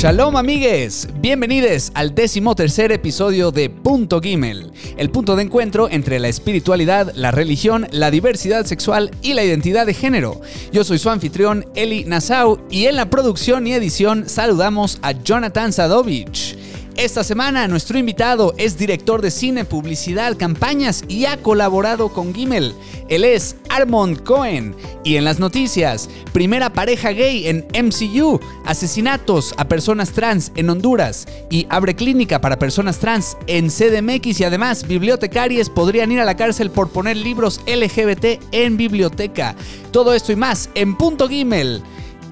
[0.00, 6.18] Shalom amigues, bienvenidos al décimo tercer episodio de Punto Gimel, el punto de encuentro entre
[6.18, 10.40] la espiritualidad, la religión, la diversidad sexual y la identidad de género.
[10.72, 15.70] Yo soy su anfitrión Eli Nassau y en la producción y edición saludamos a Jonathan
[15.70, 16.56] Sadovich.
[17.00, 22.74] Esta semana nuestro invitado es director de cine, publicidad, campañas y ha colaborado con Gimel.
[23.08, 24.76] Él es Armond Cohen.
[25.02, 31.26] Y en las noticias, primera pareja gay en MCU, asesinatos a personas trans en Honduras
[31.48, 36.36] y abre clínica para personas trans en CDMX y además bibliotecarias podrían ir a la
[36.36, 39.56] cárcel por poner libros LGBT en biblioteca.
[39.90, 41.82] Todo esto y más en Punto Gimel.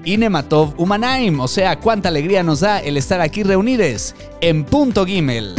[0.05, 5.55] Inematov Humanaim, o sea, cuánta alegría nos da el estar aquí reunidos en Punto Gimel.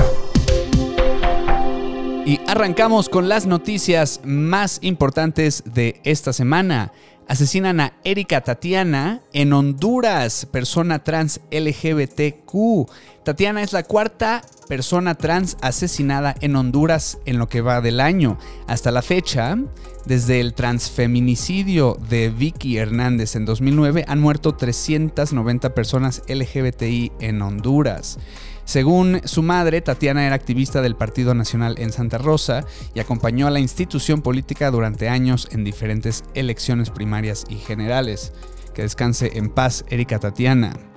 [2.24, 6.92] Y arrancamos con las noticias más importantes de esta semana.
[7.30, 12.90] Asesinan a Erika Tatiana en Honduras, persona trans LGBTQ.
[13.22, 18.36] Tatiana es la cuarta persona trans asesinada en Honduras en lo que va del año.
[18.66, 19.56] Hasta la fecha,
[20.06, 28.18] desde el transfeminicidio de Vicky Hernández en 2009, han muerto 390 personas LGBTI en Honduras.
[28.70, 33.50] Según su madre, Tatiana era activista del Partido Nacional en Santa Rosa y acompañó a
[33.50, 38.32] la institución política durante años en diferentes elecciones primarias y generales.
[38.72, 40.89] Que descanse en paz, Erika Tatiana.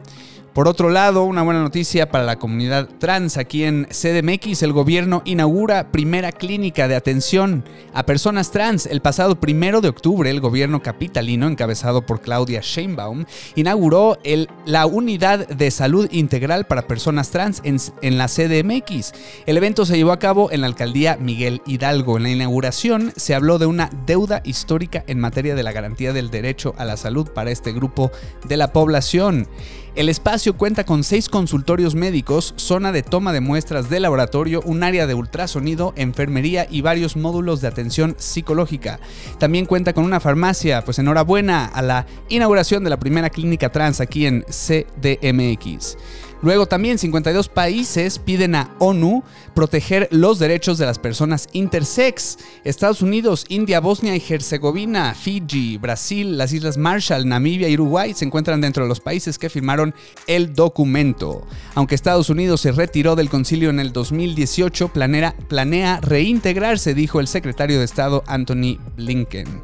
[0.53, 3.37] Por otro lado, una buena noticia para la comunidad trans.
[3.37, 8.85] Aquí en CDMX, el gobierno inaugura primera clínica de atención a personas trans.
[8.85, 14.19] El pasado primero de octubre, el gobierno capitalino, encabezado por Claudia Sheinbaum, inauguró
[14.65, 19.13] la unidad de salud integral para personas trans en, en la CDMX.
[19.47, 22.17] El evento se llevó a cabo en la alcaldía Miguel Hidalgo.
[22.17, 26.29] En la inauguración se habló de una deuda histórica en materia de la garantía del
[26.29, 28.11] derecho a la salud para este grupo
[28.47, 29.47] de la población.
[29.95, 34.81] El espacio cuenta con seis consultorios médicos, zona de toma de muestras de laboratorio, un
[34.81, 38.99] área de ultrasonido, enfermería y varios módulos de atención psicológica.
[39.37, 44.01] También cuenta con una farmacia, pues enhorabuena a la inauguración de la primera clínica trans
[44.01, 45.95] aquí en CDMX.
[46.43, 49.23] Luego también 52 países piden a ONU
[49.55, 52.37] proteger los derechos de las personas intersex.
[52.65, 58.25] Estados Unidos, India, Bosnia y Herzegovina, Fiji, Brasil, las Islas Marshall, Namibia y Uruguay se
[58.25, 59.95] encuentran dentro de los países que firmaron
[60.27, 61.47] el documento.
[61.75, 67.27] Aunque Estados Unidos se retiró del concilio en el 2018, planea, planea reintegrarse, dijo el
[67.27, 69.61] secretario de Estado Anthony Blinken.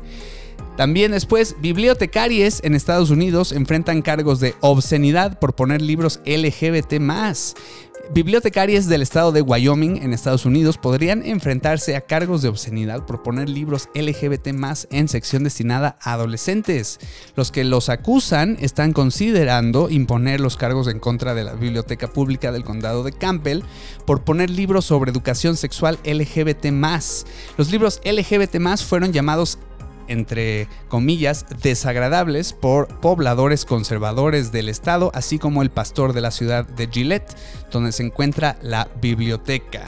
[0.79, 7.01] También después, bibliotecarios en Estados Unidos enfrentan cargos de obscenidad por poner libros LGBT
[8.11, 13.21] Bibliotecarios del estado de Wyoming en Estados Unidos podrían enfrentarse a cargos de obscenidad por
[13.21, 14.47] poner libros LGBT
[14.89, 16.99] en sección destinada a adolescentes.
[17.35, 22.53] Los que los acusan están considerando imponer los cargos en contra de la Biblioteca Pública
[22.53, 23.63] del Condado de Campbell
[24.05, 26.67] por poner libros sobre educación sexual LGBT
[27.57, 29.59] Los libros LGBT fueron llamados
[30.09, 36.67] entre comillas, desagradables por pobladores conservadores del estado, así como el pastor de la ciudad
[36.67, 37.37] de Gillette,
[37.71, 39.85] donde se encuentra la biblioteca.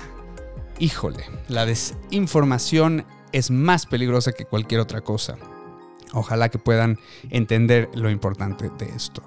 [0.80, 5.38] Híjole, la desinformación es más peligrosa que cualquier otra cosa.
[6.14, 6.98] Ojalá que puedan
[7.30, 9.24] entender lo importante de esto.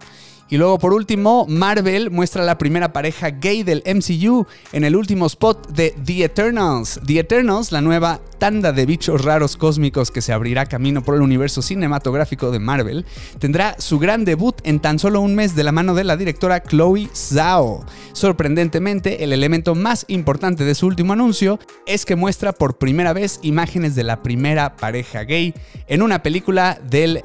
[0.49, 5.27] Y luego por último, Marvel muestra la primera pareja gay del MCU en el último
[5.27, 7.01] spot de The Eternals.
[7.05, 11.23] The Eternals, la nueva tanda de bichos raros cósmicos que se abrirá camino por el
[11.23, 13.07] universo cinematográfico de Marvel,
[13.39, 16.63] tendrá su gran debut en tan solo un mes de la mano de la directora
[16.63, 17.85] Chloe Zhao.
[18.13, 23.41] Sorprendentemente, el elemento más importante de su último anuncio es que muestra por primera vez
[23.43, 25.55] imágenes de la primera pareja gay
[25.87, 27.25] en una película del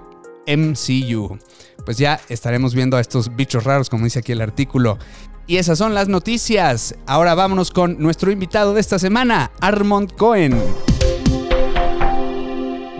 [0.57, 1.37] MCU
[1.85, 4.97] pues ya estaremos viendo a estos bichos raros, como dice aquí el artículo.
[5.47, 6.95] Y esas son las noticias.
[7.07, 10.61] Ahora vámonos con nuestro invitado de esta semana, Armond Cohen.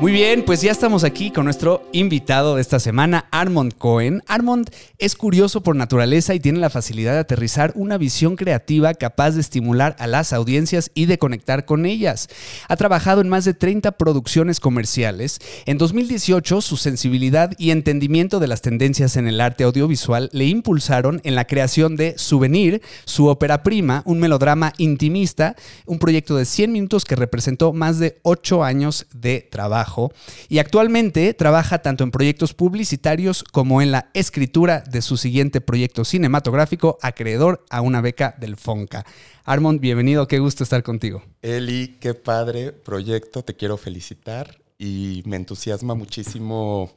[0.02, 4.24] Muy bien, pues ya estamos aquí con nuestro invitado de esta semana, Armond Cohen.
[4.28, 9.32] Armond es curioso por naturaleza y tiene la facilidad de aterrizar una visión creativa capaz
[9.32, 12.30] de estimular a las audiencias y de conectar con ellas.
[12.70, 15.42] Ha trabajado en más de 30 producciones comerciales.
[15.66, 21.20] En 2018, su sensibilidad y entendimiento de las tendencias en el arte audiovisual le impulsaron
[21.26, 26.72] en la creación de Souvenir, su ópera prima, un melodrama intimista, un proyecto de 100
[26.72, 29.89] minutos que representó más de 8 años de trabajo
[30.48, 36.06] y actualmente trabaja tanto en proyectos publicitarios como en la escritura de su siguiente proyecto
[36.06, 39.06] cinematográfico, acreedor a una beca del FONCA.
[39.46, 41.24] Armond, bienvenido, qué gusto estar contigo.
[41.42, 46.92] Eli, qué padre proyecto, te quiero felicitar y me entusiasma muchísimo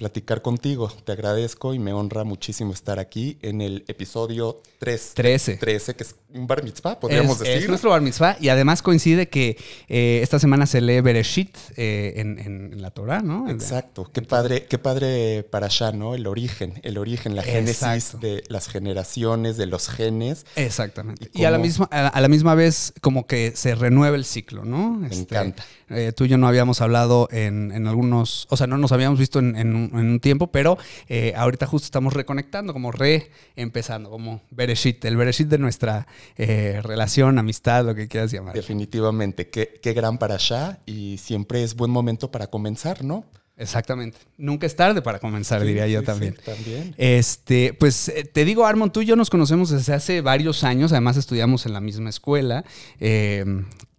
[0.00, 0.90] platicar contigo.
[1.04, 5.56] Te agradezco y me honra muchísimo estar aquí en el episodio 3, 13.
[5.58, 7.56] 13, que es un bar mitzvah, podríamos es, decir.
[7.64, 9.58] Es nuestro bar mitzvah y además coincide que
[9.88, 13.50] eh, esta semana se lee Bereshit eh, en, en, la Torah, ¿no?
[13.50, 14.10] Exacto.
[14.10, 16.14] Qué padre, qué padre para allá, ¿no?
[16.14, 18.26] El origen, el origen, la génesis Exacto.
[18.26, 20.46] de las generaciones, de los genes.
[20.56, 21.28] Exactamente.
[21.34, 24.24] ¿Y Y, a, la misma, a, a la misma vez como que se renueva el
[24.24, 24.92] ciclo, ¿no?
[24.92, 25.62] Me encanta.
[25.90, 29.18] Eh, tú y yo no habíamos hablado en, en algunos, o sea, no nos habíamos
[29.18, 30.78] visto en, en un, en un tiempo, pero
[31.08, 36.06] eh, ahorita justo estamos reconectando, como reempezando, como Bereshit, el Bereshit de nuestra
[36.36, 38.54] eh, relación, amistad, lo que quieras llamar.
[38.54, 39.48] Definitivamente.
[39.50, 43.24] Qué, qué gran para allá y siempre es buen momento para comenzar, ¿no?
[43.56, 44.16] Exactamente.
[44.38, 46.34] Nunca es tarde para comenzar, diría yo sí, también.
[46.34, 46.94] sí, también.
[46.96, 51.18] Este, pues te digo, Armond, tú y yo nos conocemos desde hace varios años, además
[51.18, 52.64] estudiamos en la misma escuela.
[53.00, 53.44] eh,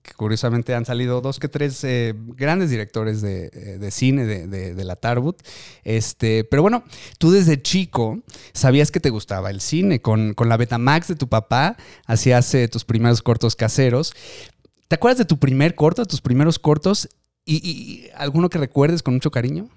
[0.01, 4.47] que curiosamente han salido dos que tres eh, grandes directores de, eh, de cine de,
[4.47, 5.39] de- la Tarbut.
[5.83, 6.83] Este, pero bueno,
[7.19, 8.19] tú desde chico
[8.53, 10.01] sabías que te gustaba el cine.
[10.01, 14.13] Con, con la Betamax de tu papá hacías eh, tus primeros cortos caseros.
[14.87, 17.09] ¿Te acuerdas de tu primer corto, de tus primeros cortos?
[17.45, 19.69] ¿Y, alguno que recuerdes con mucho cariño?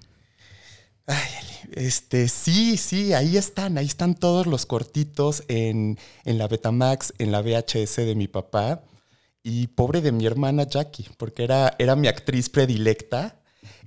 [1.73, 7.31] Este, sí, sí, ahí están, ahí están todos los cortitos en, en la Betamax, en
[7.31, 8.81] la VHS de mi papá.
[9.47, 13.39] Y pobre de mi hermana Jackie, porque era, era mi actriz predilecta.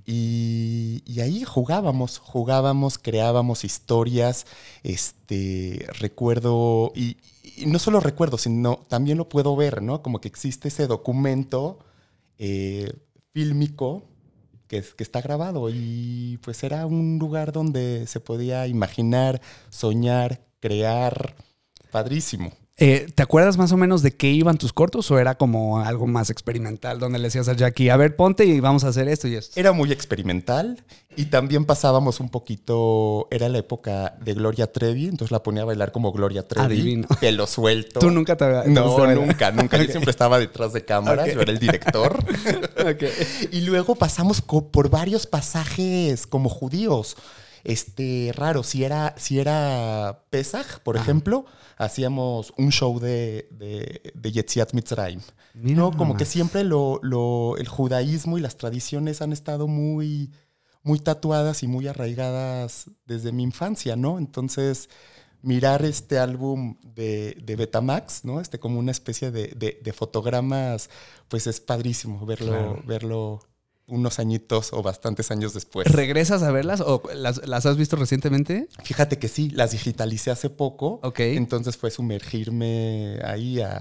[0.05, 4.45] Y, ahí jugábamos, jugábamos, creábamos historias.
[4.83, 7.17] Este, recuerdo, y,
[7.65, 10.01] no solo recuerdo, sino también lo puedo ver, ¿no?
[10.01, 11.79] Como que existe ese documento
[12.37, 12.93] eh,
[13.33, 14.03] fílmico
[14.69, 21.35] que está grabado y pues era un lugar donde se podía imaginar, soñar, crear.
[21.91, 22.53] Padrísimo.
[22.81, 26.07] Eh, ¿Te acuerdas más o menos de qué iban tus cortos o era como algo
[26.07, 29.27] más experimental donde le decías a Jackie, a ver, ponte y vamos a hacer esto
[29.27, 29.59] y esto?
[29.59, 30.81] Era muy experimental
[31.17, 35.65] y también pasábamos un poquito, era la época de Gloria Trevi, entonces la ponía a
[35.65, 36.65] bailar como Gloria Trevi.
[36.65, 37.07] Adivino.
[37.19, 37.99] Pelo suelto.
[37.99, 39.77] Tú nunca te te No, nunca, nunca.
[39.77, 42.23] Yo siempre estaba detrás de cámara, yo era el director.
[42.79, 43.03] Ok.
[43.51, 47.17] Y luego pasamos por varios pasajes como judíos.
[47.63, 51.45] Este, raro, si era, si era Pesach, por ejemplo,
[51.79, 55.21] hacíamos un show de, de, de Yetziat Mitzrayim.
[55.55, 55.91] Mira ¿no?
[55.91, 60.31] Como que siempre lo, lo- el judaísmo y las tradiciones han estado muy,
[60.83, 64.19] muy tatuadas y muy arraigadas desde mi infancia, ¿no?
[64.19, 64.89] Entonces,
[65.41, 68.41] mirar este álbum de, de Betamax, ¿no?
[68.41, 70.89] Este como una especie de, de- de fotogramas,
[71.29, 72.83] pues es padrísimo verlo, Claro.
[72.85, 73.39] verlo
[73.89, 75.91] unos añitos o bastantes años después.
[75.91, 78.67] ¿Regresas a verlas o las, las has visto recientemente?
[78.83, 80.99] Fíjate que sí, las digitalicé hace poco.
[81.03, 81.19] Ok.
[81.19, 83.71] Entonces fue sumergirme ahí a,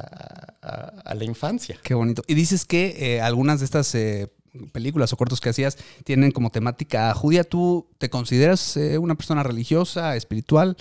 [0.63, 1.79] a- a la infancia.
[1.83, 2.23] Qué bonito.
[2.27, 4.33] Y dices que eh, algunas de estas eh,
[4.73, 7.45] películas o cortos que hacías tienen como temática judía.
[7.45, 10.77] ¿Tú te consideras eh, una persona religiosa, espiritual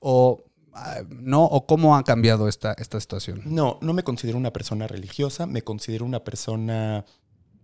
[0.00, 1.44] o ah, no?
[1.44, 3.42] ¿O cómo ha cambiado esta, esta situación?
[3.44, 7.04] No, no me considero una persona religiosa, me considero una persona,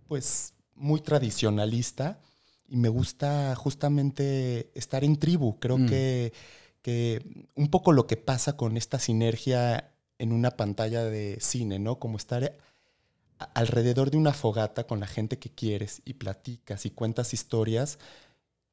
[0.07, 2.19] pues, muy tradicionalista
[2.69, 5.59] y me gusta justamente estar en tribu.
[5.59, 5.85] Creo Mm.
[5.87, 6.33] que,
[6.81, 7.21] que
[7.55, 11.99] un poco lo que pasa con esta sinergia en una pantalla de cine, ¿no?
[11.99, 12.57] Como estar
[13.53, 17.99] alrededor de una fogata con la gente que quieres y platicas y cuentas historias.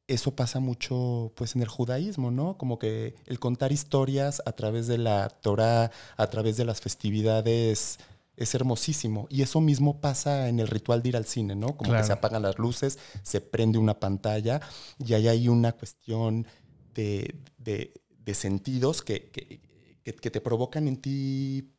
[0.07, 2.57] Eso pasa mucho pues en el judaísmo, ¿no?
[2.59, 7.99] Como que el contar historias a través de la Torah, a través de las festividades,
[8.37, 9.27] es hermosísimo.
[9.31, 11.69] Y eso mismo pasa en el ritual de ir al cine, ¿no?
[11.77, 12.03] Como Claro.
[12.03, 14.61] que se apagan las luces, se prende una pantalla
[14.99, 16.47] y ahí hay una cuestión
[16.95, 19.61] de, de- de sentidos que, que-
[20.03, 21.74] que- que te provocan en ti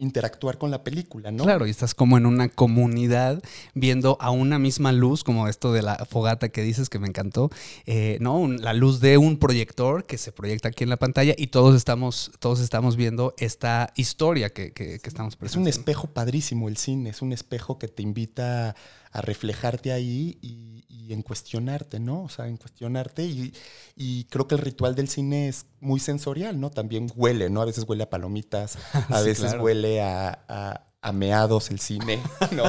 [0.00, 1.44] interactuar con la película, ¿no?
[1.44, 3.42] Claro, y estás como en una comunidad
[3.74, 7.50] viendo a una misma luz, como esto de la fogata que dices que me encantó,
[7.86, 8.38] eh, ¿no?
[8.38, 11.76] Un- la luz de un proyector que se proyecta aquí en la pantalla y todos
[11.76, 15.70] estamos, todos estamos viendo esta historia que, que- que estamos Es un presentando.
[15.70, 18.74] espejo padrísimo el cine, es un espejo que te invita a
[19.12, 22.22] reflejarte ahí y, y en cuestionarte, ¿no?
[22.22, 23.52] O sea, en cuestionarte y,
[23.96, 26.70] y creo que el ritual del cine es muy sensorial, ¿no?
[26.70, 27.60] También huele, ¿no?
[27.62, 28.78] A veces huele a palomitas,
[29.10, 29.64] a Sí, veces claro.
[29.64, 32.64] huele a, a- a meados el cine, ¿no?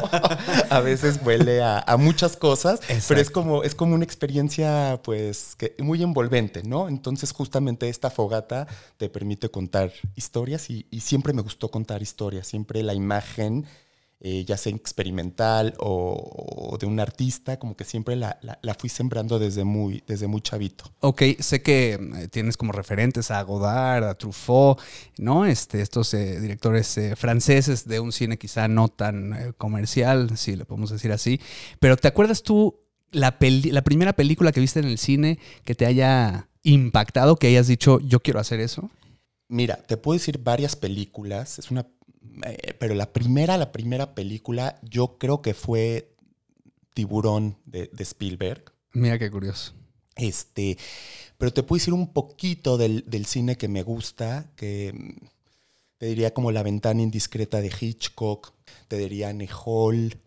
[0.70, 3.34] a veces huele a, a muchas cosas, pero es Exacto.
[3.34, 6.88] como, es como una experiencia, pues, que, muy envolvente, ¿no?
[6.88, 8.68] Entonces, justamente esta fogata
[8.98, 13.66] te permite contar historias y, y siempre me gustó contar historias, siempre la imagen,
[14.22, 18.74] eh, ya sea experimental o, o de un artista, como que siempre la, la- la
[18.76, 20.86] fui sembrando desde muy, desde muy chavito.
[21.00, 24.80] Ok, sé que eh, tienes como referentes a Godard, a Truffaut,
[25.18, 25.46] ¿no?
[25.46, 30.66] Este, estos eh, directores eh, franceses de un cine quizá no tan comercial, si le
[30.66, 31.40] podemos decir así.
[31.80, 32.80] Pero ¿te acuerdas tú
[33.12, 37.68] la, la primera película que viste en el cine que te haya impactado, que hayas
[37.68, 38.90] dicho, yo quiero hacer eso?
[39.50, 41.60] Mira, te puedo decir varias películas.
[41.60, 41.86] Es una.
[42.46, 46.14] Eh, pero la primera, la primera película, yo creo que fue
[46.94, 48.72] Tiburón de, de Spielberg.
[48.94, 49.74] Mira qué curioso.
[50.16, 50.78] Este,
[51.38, 55.26] pero te puedo decir un poquito del, del cine que me gusta, que mm,
[55.98, 58.54] te diría como La ventana indiscreta de Hitchcock,
[58.88, 59.34] te diría
[59.66, 60.20] Hall,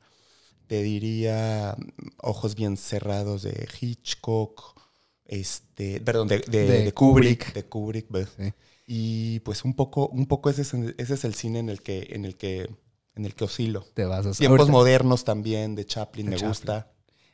[0.66, 4.80] te diría mm, Ojos bien cerrados de Hitchcock,
[5.26, 7.54] este, perdón, de, de- De de Kubrick, Kubrick.
[7.54, 8.06] de Kubrick.
[8.36, 8.52] Sí.
[8.86, 12.08] Y pues un poco, un poco ese es, ese es el cine en el que,
[12.10, 12.68] en el que,
[13.14, 13.84] en el que oscilo.
[13.94, 16.48] Te vas a Tiempos ahorita- modernos también de Chaplin De me Chaplin.
[16.50, 16.90] gusta.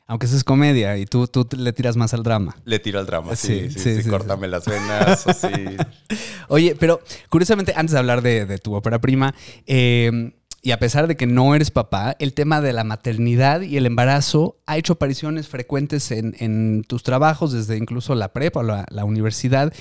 [0.06, 2.56] Aunque esa es comedia y tú, tú le tiras más al drama.
[2.64, 5.48] Le tiro al drama, Sí, sí, sí, sí, córtame las venas, sí.
[6.48, 9.34] Oye, pero curiosamente, antes de hablar de, de tu ópera prima,
[9.66, 13.76] eh, y a pesar de que no eres papá, el tema de la maternidad y
[13.76, 18.62] el embarazo ha hecho apariciones frecuentes en, en tus trabajos, desde incluso la prepa o
[18.64, 19.72] la, la universidad.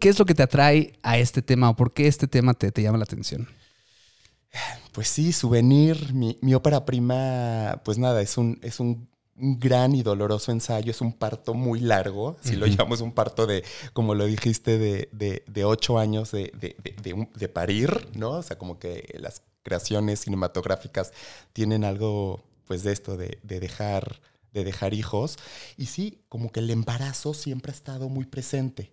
[0.00, 2.70] ¿Qué es lo que te atrae a este tema o por qué este tema te,
[2.70, 3.48] te llama la atención?
[4.92, 9.94] Pues sí, Souvenir, mi, mi ópera prima, pues nada, es un, es un, un gran
[9.94, 12.76] y doloroso ensayo, es un parto muy largo, si lo Ujú.
[12.76, 18.08] llamamos un parto de, como lo dijiste, de, de, de ocho años de, de, parir,
[18.14, 18.32] ¿no?
[18.32, 21.12] O sea, como que las creaciones cinematográficas
[21.54, 24.20] tienen algo, pues de esto, de, de dejar,
[24.52, 25.38] de dejar hijos.
[25.78, 28.92] Y sí, como que el embarazo siempre ha estado muy presente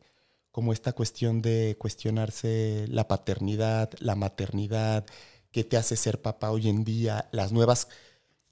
[0.51, 5.05] como esta cuestión de cuestionarse la paternidad, la maternidad,
[5.51, 7.87] qué te hace ser papá hoy en día, las nuevas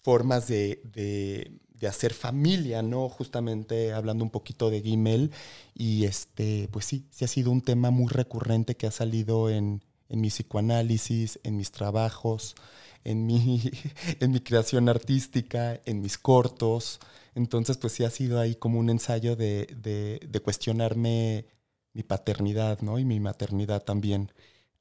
[0.01, 3.07] formas de, de- hacer familia, ¿no?
[3.09, 5.31] Justamente hablando un poquito de Gimel.
[5.75, 9.83] Y este, pues sí, sí ha sido un tema muy recurrente que ha salido en,
[10.09, 12.55] en mi psicoanálisis, en mis trabajos,
[13.03, 13.71] en mi,
[14.19, 16.99] en mi creación artística, en mis cortos.
[17.35, 21.45] Entonces, pues sí ha sido ahí como un ensayo de- de cuestionarme
[21.97, 22.99] mi paternidad, ¿no?
[22.99, 24.31] Y mi maternidad también.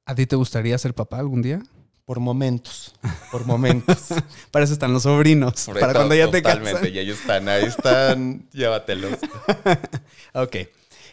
[0.05, 1.63] ¿A ti te gustaría ser papá algún día?
[2.05, 2.95] Por momentos,
[3.33, 4.09] por momentos.
[4.51, 6.95] Para eso están los sobrinos, para cuando ya te Totalmente, casas.
[6.95, 9.19] y ahí están, ahí están, llévatelos.
[10.35, 10.57] Ok.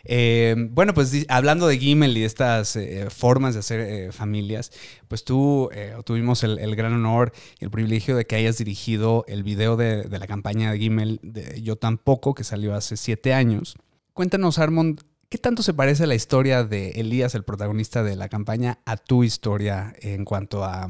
[0.03, 4.71] Eh, bueno, pues hablando de Gimel y de estas eh, formas de hacer eh, familias,
[5.07, 7.31] pues tú eh, tuvimos el, el gran honor
[7.61, 11.21] y el privilegio de que hayas dirigido el video de, de la campaña de Gimel
[11.23, 13.77] de Yo Tampoco, que salió hace siete años.
[14.13, 15.01] Cuéntanos, Armond,
[15.33, 19.23] ¿qué tanto se parece la historia de Elías, el protagonista de la campaña, a tu
[19.23, 20.87] historia en cuanto a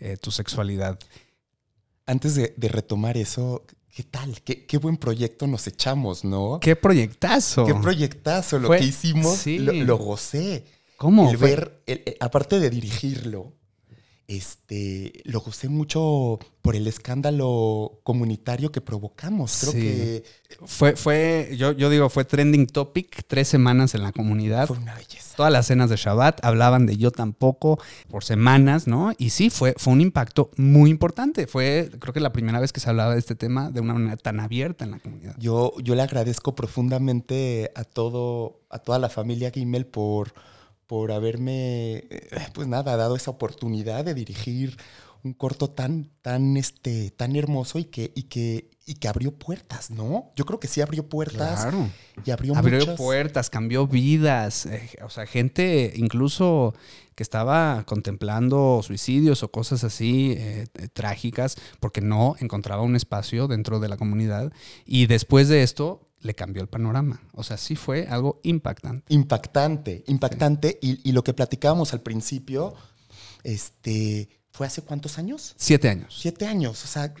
[0.00, 0.98] eh, tu sexualidad?
[2.04, 4.42] Antes de, de retomar eso, ¿qué tal?
[4.42, 6.60] ¿Qué, qué buen proyecto nos echamos, ¿no?
[6.60, 7.64] ¡Qué proyectazo!
[7.64, 9.60] Qué proyectazo, lo Fue- que hicimos, sí.
[9.60, 10.66] lo, lo gocé.
[10.98, 11.30] ¿Cómo?
[11.30, 13.54] el ver, el- aparte de dirigirlo,
[14.28, 19.58] este, lo gocé mucho por el escándalo comunitario que provocamos.
[19.60, 19.78] Creo Sí.
[19.80, 20.24] que
[20.66, 24.66] Fue, fue yo, yo digo, fue trending topic tres semanas en la comunidad.
[24.66, 25.36] fue una belleza.
[25.36, 27.78] Todas las cenas de Shabbat hablaban de yo tampoco
[28.08, 29.12] por semanas, ¿no?
[29.18, 31.46] Y sí, fue, fue un impacto muy importante.
[31.46, 34.16] Fue, creo que la primera vez que se hablaba de este tema de una manera
[34.16, 35.36] tan abierta en la comunidad.
[35.38, 40.32] Yo, yo le agradezco profundamente a todo, a toda la familia Gimel por,
[40.86, 44.76] por haberme, eh, pues nada, dado esa oportunidad de dirigir
[45.24, 49.90] un corto tan, tan, este, tan hermoso y que, y que, y que abrió puertas,
[49.90, 50.30] ¿no?
[50.36, 51.88] Yo creo que sí abrió puertas Claro.
[52.24, 54.66] y abrió, Abrió muchas- puertas, cambió vidas.
[54.66, 56.74] eh, o sea, gente incluso
[57.16, 63.80] que estaba contemplando suicidios o cosas así eh, trágicas porque no encontraba un espacio dentro
[63.80, 64.52] de la comunidad.
[64.84, 67.20] Y después de esto le cambió el panorama.
[67.32, 69.14] O sea, sí fue algo impactante.
[69.14, 70.78] Impactante, impactante.
[70.82, 72.74] Y, y lo que platicábamos al principio,
[73.44, 75.54] este, ¿fue hace cuántos años?
[75.56, 76.16] Siete años.
[76.20, 76.84] Siete años.
[76.84, 77.14] O sea,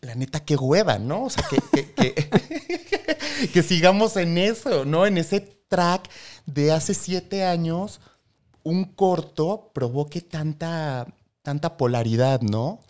[0.00, 1.24] la neta, qué hueva, ¿no?
[1.24, 5.06] O sea, que, que, que- que sigamos en eso, ¿no?
[5.06, 6.10] En ese track
[6.46, 8.00] de hace siete años,
[8.62, 11.06] un corto provoque tanta,
[11.42, 12.80] tanta polaridad, ¿no?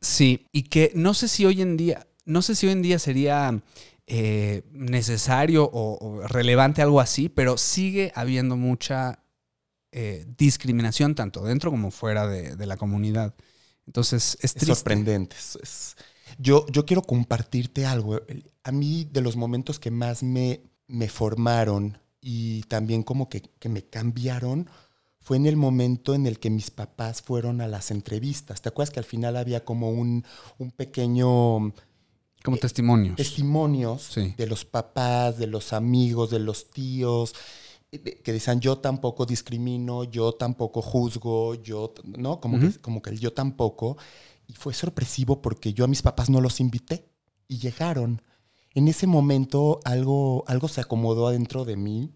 [0.00, 2.98] Sí, y que no sé si hoy en día, no sé si hoy en día
[2.98, 3.60] sería
[4.08, 9.22] eh, necesario o, o relevante algo así, pero sigue habiendo mucha
[9.92, 13.34] eh, discriminación tanto dentro como fuera de, de la comunidad.
[13.86, 14.66] Entonces es Es triste.
[14.66, 15.36] sorprendente.
[15.62, 15.96] es-
[16.38, 18.20] Yo, yo quiero compartirte algo.
[18.64, 23.68] A mí, de los momentos que más me, me formaron y también como que, que
[23.70, 24.68] me cambiaron,
[25.20, 28.62] fue en el momento en el que mis papás fueron a las entrevistas.
[28.62, 30.24] ¿Te acuerdas que al final había como un,
[30.58, 31.72] un pequeño
[32.50, 33.16] Como testimonios.
[33.16, 34.34] testimonios Sí.
[34.36, 37.34] de los papás, de los amigos, de los tíos,
[37.92, 42.40] eh, que decían yo tampoco discrimino, yo tampoco juzgo, yo, ¿no?
[42.40, 42.72] Como, Ujú.
[42.72, 43.96] que, como que el yo tampoco.
[44.46, 47.08] Y fue sorpresivo porque yo a mis papás no los invité
[47.48, 48.22] y llegaron.
[48.74, 52.12] en ese momento algo, algo se acomodó adentro de mí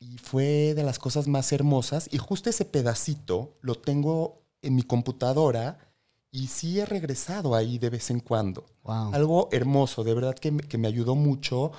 [0.00, 2.08] y fue de las cosas más hermosas.
[2.12, 5.78] Y justo ese pedacito lo tengo en mi computadora
[6.38, 8.64] y sí he regresado ahí de vez en cuando.
[8.84, 9.12] Wow.
[9.12, 11.72] Algo hermoso, de verdad que me, que me ayudó mucho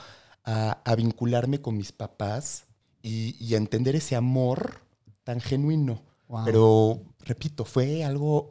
[0.44, 2.66] a, a vincularme con mis papás
[3.02, 4.82] y, y a entender ese amor
[5.24, 6.02] tan genuino.
[6.28, 6.46] Wow.
[6.46, 8.50] Pero, repito, fue algo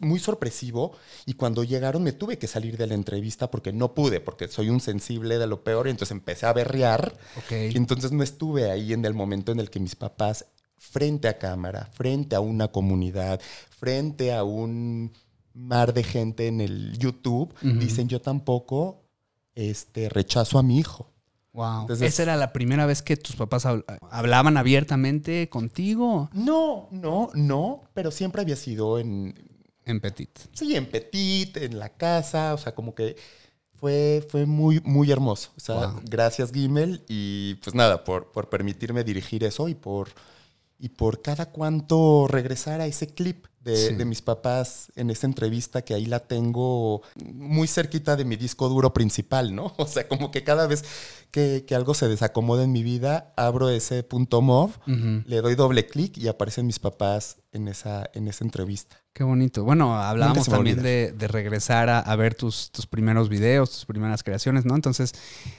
[0.00, 0.92] muy sorpresivo
[1.26, 4.68] y cuando llegaron me tuve que salir de la entrevista porque no pude, porque soy
[4.68, 7.16] un sensible de lo peor y entonces empecé a berrear
[7.50, 10.46] y entonces no estuve ahí en el momento en el que mis papás,
[10.76, 15.12] frente a cámara, frente a una comunidad, frente a un
[15.56, 19.02] mar de gente en el YouTube, dicen yo tampoco
[19.54, 21.10] este, rechazo a mi hijo.
[21.52, 21.82] Wow.
[21.82, 26.28] Entonces- ¿Esa era la primera vez que tus papás habl- hablaban abiertamente contigo?
[26.34, 29.32] No, no, no, pero siempre había sido en,
[29.86, 30.30] En Petit.
[30.52, 33.16] sí, en Petit, en la casa, o sea, como que
[33.76, 35.50] fue, fue muy, muy hermoso.
[35.56, 36.00] O sea, Wow.
[36.04, 40.10] gracias Gimel y pues nada, por, por permitirme dirigir eso y por,
[40.78, 43.94] y por cada cuanto regresar a ese clip de, Sí.
[43.94, 47.02] de mis papás en esa entrevista que ahí la tengo
[47.34, 49.74] muy cerquita de mi disco duro principal, ¿no?
[49.78, 50.84] O sea, como que cada vez
[51.30, 55.86] que, que algo se desacomoda en mi vida, abro ese punto mov, le doy doble
[55.86, 58.96] clic y aparecen mis papás en esa, en esa entrevista.
[59.12, 59.64] Qué bonito.
[59.64, 64.22] Bueno, hablábamos también de, de regresar a, a ver tus, tus primeros videos, tus primeras
[64.22, 64.74] creaciones, ¿no?
[64.74, 65.12] Entonces,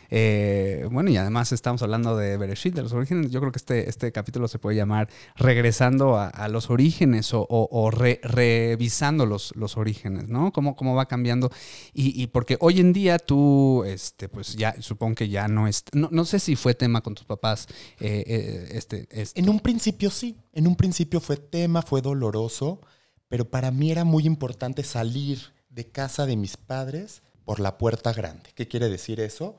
[0.10, 3.32] eh, bueno, y además estamos hablando de Bereshit, de los orígenes.
[3.32, 7.42] Yo creo que este, este capítulo se puede llamar Regresando a, a los orígenes o,
[7.42, 10.52] o- o re- revisando los, orígenes, ¿no?
[10.54, 11.52] Cómo, cómo va cambiando.
[11.94, 15.84] Y, y porque hoy en día tú, este, pues ya, supongo que ya no es...
[15.94, 17.68] No, no sé si fue tema con tus papás,
[18.00, 22.82] eh, eh, este, este- En un principio sí, en un principio fue tema, fue doloroso,
[23.28, 28.14] pero para mí era muy importante salir de casa de mis padres por la puerta
[28.14, 28.50] grande.
[28.56, 29.58] ¿Qué quiere decir eso?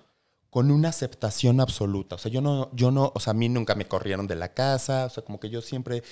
[0.50, 2.16] Con una aceptación absoluta.
[2.16, 4.54] O sea, yo no, yo no, o sea, a mí nunca me corrieron de la
[4.54, 6.02] casa, o sea, como que yo siempre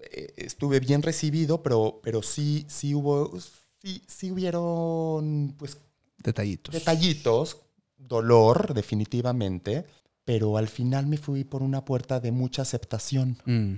[0.00, 3.38] eh, estuve bien recibido, pero, pero sí, sí hubo,
[3.82, 5.78] sí, sí hubieron, pues,
[6.18, 6.74] detallitos.
[6.74, 7.58] detallitos,
[7.96, 9.86] dolor, definitivamente,
[10.24, 13.38] pero al final me fui por una puerta de mucha aceptación.
[13.44, 13.74] Mm.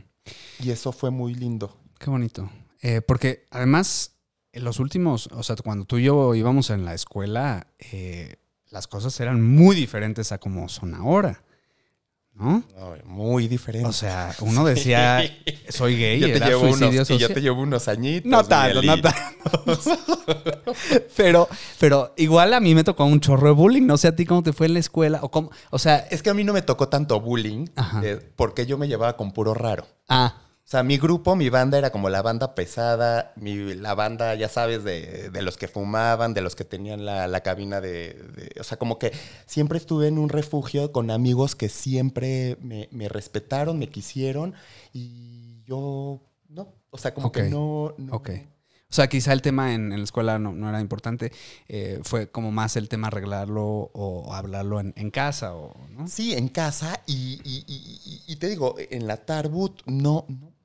[0.61, 1.77] Y eso fue muy lindo.
[1.99, 2.51] Qué bonito.
[2.81, 4.13] Eh, porque además,
[4.53, 8.37] en los últimos, o sea, cuando tú y yo íbamos en la escuela, eh,
[8.71, 11.43] las cosas eran muy diferentes a como son ahora.
[12.39, 12.63] ¿No?
[13.05, 13.89] Muy diferente.
[13.89, 15.23] O sea, uno decía,
[15.69, 17.35] soy gay, yo te, era llevo unos, suicidio y yo social.
[17.35, 18.31] te llevo unos añitos.
[18.31, 19.19] No tanto, no tanto.
[21.17, 21.49] pero,
[21.81, 23.83] pero igual a mí me tocó un chorro de bullying.
[23.87, 25.19] No sé a ti cómo te fue en la escuela.
[25.23, 27.67] O, cómo, o sea, Es que a mí no me tocó tanto bullying
[28.03, 29.87] eh, porque yo me llevaba con puro raro.
[30.09, 34.35] ah, O sea, mi grupo, mi banda era como la banda pesada, mi, la banda,
[34.35, 38.13] ya sabes, de, de los que fumaban, de los que tenían la, la cabina de,
[38.37, 39.13] de- O sea, como que
[39.47, 44.53] siempre estuve en un refugio con amigos que siempre me, me respetaron, me quisieron
[44.93, 46.75] y yo no.
[46.91, 48.31] O sea, como que no, no- ok.
[48.91, 51.33] O sea, quizá el tema en, en la escuela no, no era importante.
[51.69, 55.55] eh, fue como más el tema arreglarlo o hablarlo en, en casa.
[55.55, 56.09] O, ¿no?
[56.09, 60.58] Sí, en casa y, y- y- y- y te digo, en la Tarbut no, no.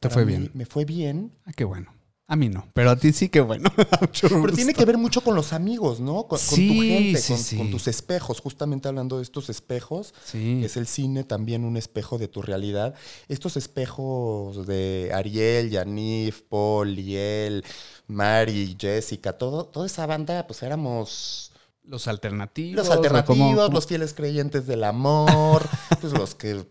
[0.00, 0.50] Te fue mí bien.
[0.54, 1.32] Me fue bien.
[1.44, 1.94] Ah, qué bueno.
[2.26, 3.68] A mí no, pero a ti sí que bueno.
[4.22, 6.28] Pero tiene que ver mucho con los amigos, ¿no?
[6.28, 7.56] Con, con Sí, tu gente, sí, con, sí.
[7.56, 8.38] con tus espejos.
[8.40, 10.62] Justamente hablando de estos espejos, Sí.
[10.64, 12.94] es el cine también un espejo de tu realidad.
[13.26, 17.64] Estos espejos de Ariel, Yanif, Paul, Liel,
[18.06, 21.50] Mari, Jessica, todo, toda esa banda, pues éramos
[21.82, 22.76] Los alternativos.
[22.76, 25.66] los alternativos, los fieles creyentes del amor,
[26.00, 26.64] pues los que,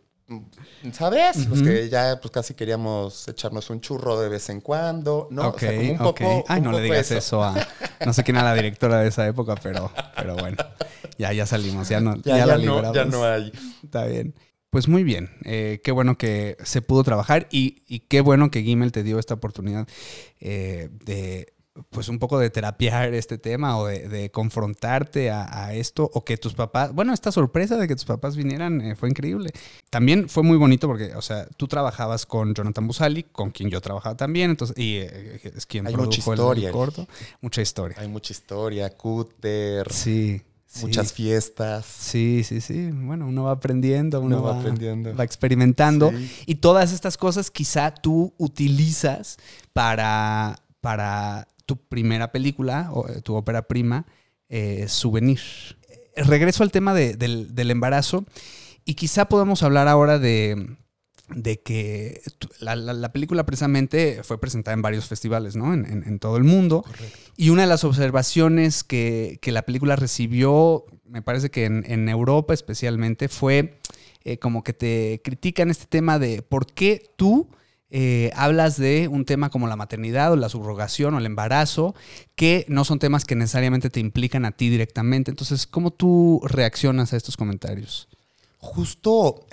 [0.92, 1.48] ¿sabes?
[1.48, 1.68] Los Ujú.
[1.70, 5.50] que ya pues casi queríamos echarnos un churro de vez en cuando, ¿no?
[5.50, 6.46] O sea, como un poco.
[6.48, 7.44] Ay, un no le digas eso.
[7.44, 7.56] a.
[8.06, 10.56] No sé quién era la directora de esa época, pero, pero bueno.
[11.18, 12.96] Ya, ya salimos, ya no, ya, Ya, ya la no, libramos.
[12.96, 13.52] ya no hay.
[13.84, 14.34] Está bien.
[14.70, 15.32] Pues muy bien.
[15.44, 19.20] Eh, qué bueno que se pudo trabajar y, y qué bueno que Gimel te dio
[19.20, 19.86] esta oportunidad
[20.40, 21.54] eh, de,
[21.90, 26.24] pues un poco de terapiar este tema o de, de confrontarte a, a esto o
[26.26, 29.52] que tus papás, bueno, esta sorpresa de que tus papás vinieran eh, fue increíble.
[29.90, 33.82] También fue muy bonito porque, o sea, tú trabajabas con Jonathan Busali, con quien yo
[33.82, 36.72] trabajaba también, entonces, y eh, es quien Hay mucha produjo el- el, historia.
[36.72, 37.08] corto.
[37.42, 37.98] Mucha historia.
[38.00, 40.42] Hay mucha historia, cúter, Sí.
[40.68, 40.86] sí.
[40.86, 41.86] muchas fiestas.
[41.86, 42.90] Sí, sí, sí.
[42.92, 45.16] Bueno, uno va aprendiendo, uno, Uno va va, aprendiendo.
[45.16, 46.12] va experimentando.
[46.12, 46.32] Sí.
[46.46, 49.38] Y todas estas cosas quizá tú utilizas
[49.74, 54.08] para, para tu primera película, o eh, tu ópera prima,
[54.50, 55.40] eh, Souvenir.
[56.16, 58.26] Regreso al tema de- del, del embarazo
[58.86, 60.78] y quizá podamos hablar ahora de,
[61.30, 62.22] de que
[62.60, 65.76] la, película precisamente fue presentada en varios festivales, ¿no?
[65.76, 66.84] En, todo el mundo.
[67.38, 73.28] Y una de las observaciones que, la película recibió, me parece que en, Europa especialmente,
[73.30, 73.80] fue
[74.24, 77.48] eh, como que te critican este tema de por qué tú
[77.92, 81.96] eh, hablas de un tema como la maternidad o la subrogación o el embarazo,
[82.36, 85.32] que no son temas que necesariamente te implican a ti directamente.
[85.32, 88.08] Entonces, ¿cómo tú reaccionas a estos comentarios?
[88.60, 89.46] Justo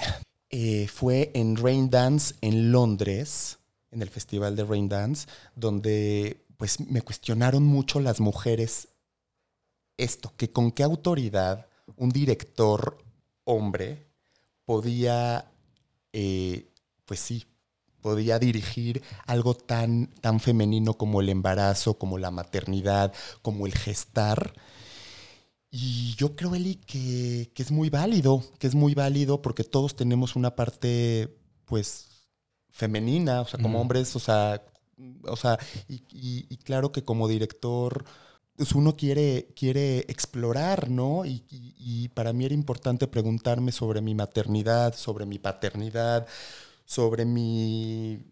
[0.51, 3.59] eh, fue en Rain Dance en Londres,
[3.90, 8.88] en el festival de Rain Dance, donde pues me cuestionaron mucho las mujeres
[9.96, 12.99] esto, que con qué autoridad un director
[13.44, 14.07] hombre
[14.64, 15.51] podía,
[16.12, 16.68] eh,
[17.05, 17.46] pues sí,
[18.00, 24.52] podía dirigir algo tan, tan femenino como el embarazo, como la maternidad, como el gestar.
[25.70, 30.37] Y yo creo, Eli, que, es muy válido, que es muy válido porque todos tenemos
[30.37, 32.28] una parte, pues,
[32.70, 34.62] femenina, o sea, como hombres, o sea,
[35.24, 38.04] o sea, y, claro que como director,
[38.56, 41.26] pues uno quiere, quiere explorar, ¿no?
[41.26, 46.26] Y, y, para mí era importante preguntarme sobre mi maternidad, sobre mi paternidad,
[46.87, 48.25] sobre mi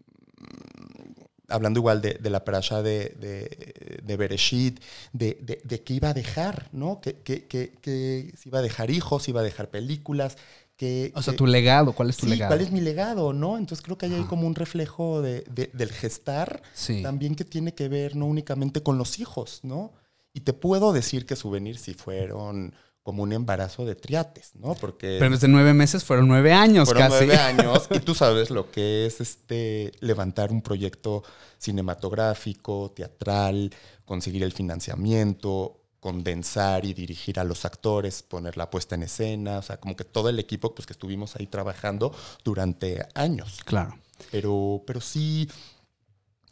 [1.49, 4.79] hablando igual de, la parasha de, de, de Bereshit,
[5.13, 7.01] de, de, qué iba a dejar, ¿no?
[7.01, 10.37] Que, que, que, si iba a dejar hijos, si iba a dejar películas.
[10.75, 12.49] Que, o sea, tu legado, ¿cuál es tu legado?
[12.49, 13.57] ¿Cuál es mi legado, no?
[13.57, 16.61] Entonces creo que hay como un reflejo del gestar,
[17.01, 19.93] también que tiene que ver no únicamente con los hijos, ¿no?
[20.33, 22.73] Y te puedo decir que Souvenir si fueron
[23.05, 24.73] como un embarazo de triates, ¿no?
[24.73, 25.17] Porque...
[25.19, 27.27] Pero desde nueve meses fueron nueve años fueron casi.
[27.27, 31.23] nueve años y tú sabes lo que es este levantar un proyecto
[31.59, 33.71] cinematográfico, teatral,
[34.05, 39.61] conseguir el financiamiento, condensar y dirigir a los actores, poner la puesta en escena, o
[39.61, 42.11] sea, como que todo el equipo pues que estuvimos ahí trabajando
[42.43, 43.59] durante años.
[43.65, 43.99] Claro.
[44.31, 45.47] Pero, pero sí,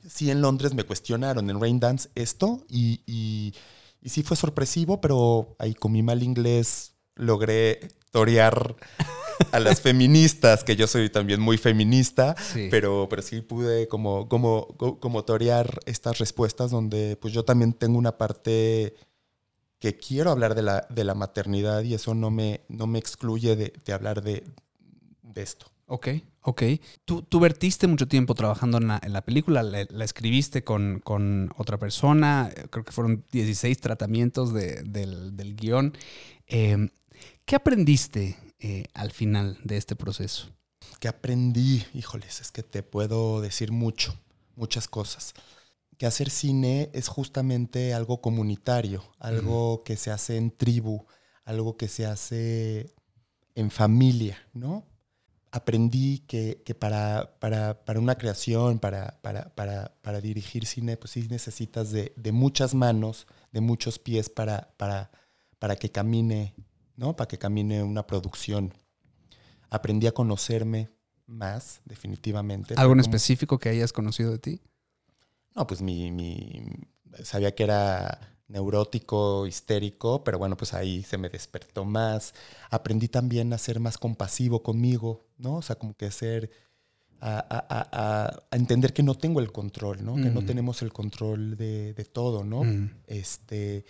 [0.08, 3.56] sí en Londres me cuestionaron en Rain Dance esto y y
[4.10, 7.80] sí fue sorpresivo, pero ahí con mi mal inglés logré
[8.12, 8.76] torear
[9.52, 12.36] a las feministas, que yo soy también muy feminista,
[12.70, 17.98] Pero, pero sí pude como, como, como torear estas respuestas donde pues yo también tengo
[17.98, 18.96] una parte
[19.80, 23.56] que quiero hablar de la, de la maternidad y eso no me, no me excluye
[23.56, 24.46] de, de hablar de,
[25.22, 25.66] de esto.
[25.88, 26.10] Ok,
[26.44, 26.64] ok.
[27.06, 31.02] Tú, tú vertiste mucho tiempo trabajando en la, película, la, escribiste con,
[31.58, 35.98] otra persona, creo que fueron 16 tratamientos del, guion.
[36.48, 36.90] Em,
[37.46, 40.50] ¿Qué aprendiste eh, al final de este proceso?
[41.00, 41.86] ¿Qué aprendí?
[41.94, 44.18] Híjoles, es que te puedo decir mucho,
[44.56, 45.34] muchas cosas.
[45.98, 51.06] Que hacer cine es justamente algo comunitario, algo que se hace en tribu,
[51.46, 52.94] algo que se hace
[53.56, 54.86] en familia, ¿no?
[55.54, 62.74] Aprendí que, para, para, una creación, para, para, dirigir cine, pues sí necesitas de, muchas
[62.74, 65.12] manos, de muchos pies para, para,
[65.60, 66.56] para que camine,
[66.96, 67.16] ¿no?
[67.16, 68.74] Para que camine una producción.
[69.70, 70.90] Aprendí a conocerme
[71.28, 72.74] más, definitivamente.
[72.76, 74.62] ¿Algo en específico que hayas conocido de ti?
[75.56, 76.66] No, pues mi, mi
[77.24, 82.34] sabía que era neurótico, histérico, pero bueno, pues ahí se me despertó más.
[82.70, 85.58] Aprendí también a ser más compasivo conmigo, ¿no?
[85.58, 86.50] O sea, como que ser,
[87.22, 90.16] a, entender que no tengo el control, ¿no?
[90.16, 92.64] Que no tenemos el control de, todo, ¿no?
[92.64, 92.90] Mm.
[93.08, 93.86] Este,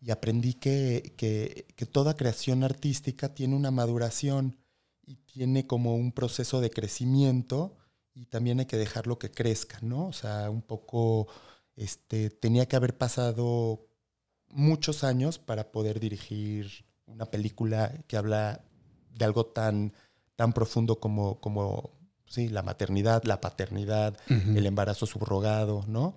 [0.00, 4.56] y aprendí que, que, que, toda creación artística tiene una maduración
[5.04, 7.76] y tiene como un proceso de crecimiento
[8.14, 10.06] y también hay que dejarlo que crezca, ¿no?
[10.06, 11.28] O sea, un poco...
[11.74, 13.88] Este, tenía que haber pasado
[14.50, 18.62] muchos años para poder dirigir una película que habla
[19.14, 19.94] de algo tan,
[20.42, 21.92] tan profundo como, como
[22.26, 26.16] sí, la maternidad, la paternidad, el embarazo subrogado, ¿no?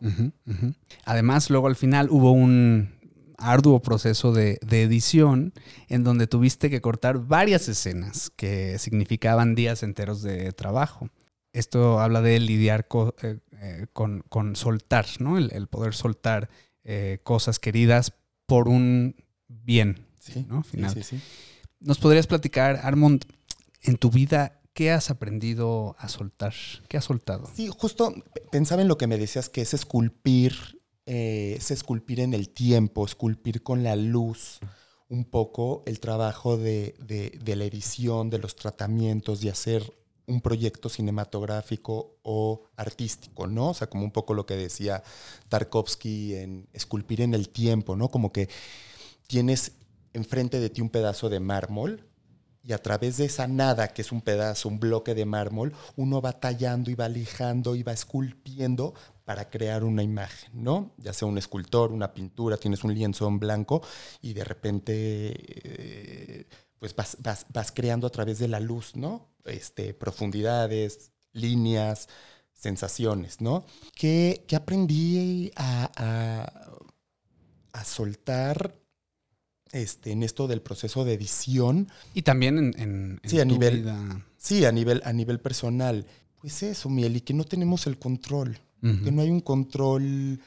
[1.06, 2.90] Además, luego al final hubo un
[3.38, 5.54] arduo proceso de, edición
[5.90, 11.10] en donde tuviste que cortar varias escenas que significaban días enteros de trabajo.
[11.54, 12.88] Esto habla de lidiar
[13.22, 15.38] eh, eh, con, con, soltar, ¿no?
[15.38, 16.50] El, poder soltar
[16.84, 18.12] eh, cosas queridas
[18.48, 20.08] por un bien,
[20.48, 20.64] ¿no?
[20.64, 20.96] Final.
[20.96, 21.22] Sí, sí,
[21.80, 23.26] ¿Nos podrías platicar, Armand,
[23.86, 26.54] en tu vida, qué has aprendido a soltar?
[26.88, 27.50] ¿Qué has soltado?
[27.56, 28.14] Sí, justo
[28.52, 33.06] pensaba en lo que me decías, que es esculpir, eh, es esculpir en el tiempo,
[33.06, 34.60] esculpir con la luz
[35.08, 39.94] un poco el trabajo de, de, la edición, de los tratamientos, de hacer
[40.28, 43.70] un proyecto cinematográfico o artístico, ¿no?
[43.70, 45.04] O sea, como un poco lo que decía
[45.50, 48.10] Tarkovsky en esculpir en el tiempo, ¿no?
[48.10, 48.50] Como que
[49.28, 49.74] tienes
[50.14, 52.10] enfrente de ti un pedazo de mármol
[52.66, 56.20] y a través de esa nada, que es un pedazo, un bloque de mármol, uno
[56.22, 60.94] va tallando y va lijando y va esculpiendo para crear una imagen, ¿no?
[60.98, 63.84] Ya sea un escultor, una pintura, tienes un lienzo en blanco
[64.22, 64.84] y de repente
[65.36, 66.48] eh,
[66.80, 69.30] pues vas, vas, vas, creando a través de la luz, ¿no?
[69.46, 72.08] Este, profundidades, líneas,
[72.54, 73.66] sensaciones, ¿no?
[73.94, 76.46] ¿Qué, qué aprendí a,
[77.74, 78.85] a soltar
[79.76, 81.90] este, en esto del proceso de edición.
[82.14, 84.26] Y también en, en, sí, a nivel, vida.
[84.38, 86.06] Sí, a nivel, a nivel personal.
[86.40, 88.60] Pues eso, Miel, y que no tenemos el control.
[88.82, 89.04] Uh -huh.
[89.04, 90.40] Que no hay un control,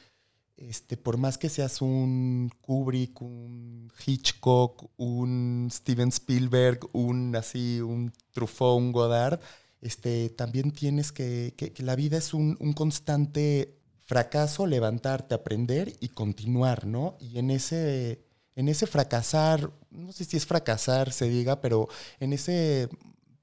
[0.57, 8.11] este, por más que seas un Kubrick, un Hitchcock, un Steven Spielberg, un así, un
[8.31, 9.39] Truffaut, un Godard,
[9.81, 15.93] este, también tienes que, que, que la vida es un, un constante fracaso, levantarte, aprender
[15.99, 17.15] y continuar, ¿no?
[17.19, 18.28] Y en ese
[18.59, 21.87] en ese fracasar, no sé si es fracasar, se diga, pero
[22.19, 22.89] en ese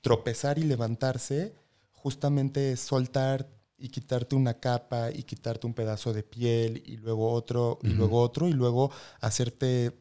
[0.03, 1.55] tropezar y levantarse,
[1.93, 3.49] justamente es soltar
[3.79, 7.91] y quitarte una capa y quitarte un pedazo de piel y luego otro y uh
[7.93, 7.97] -huh.
[7.97, 8.91] luego otro y luego
[9.23, 9.99] hacerte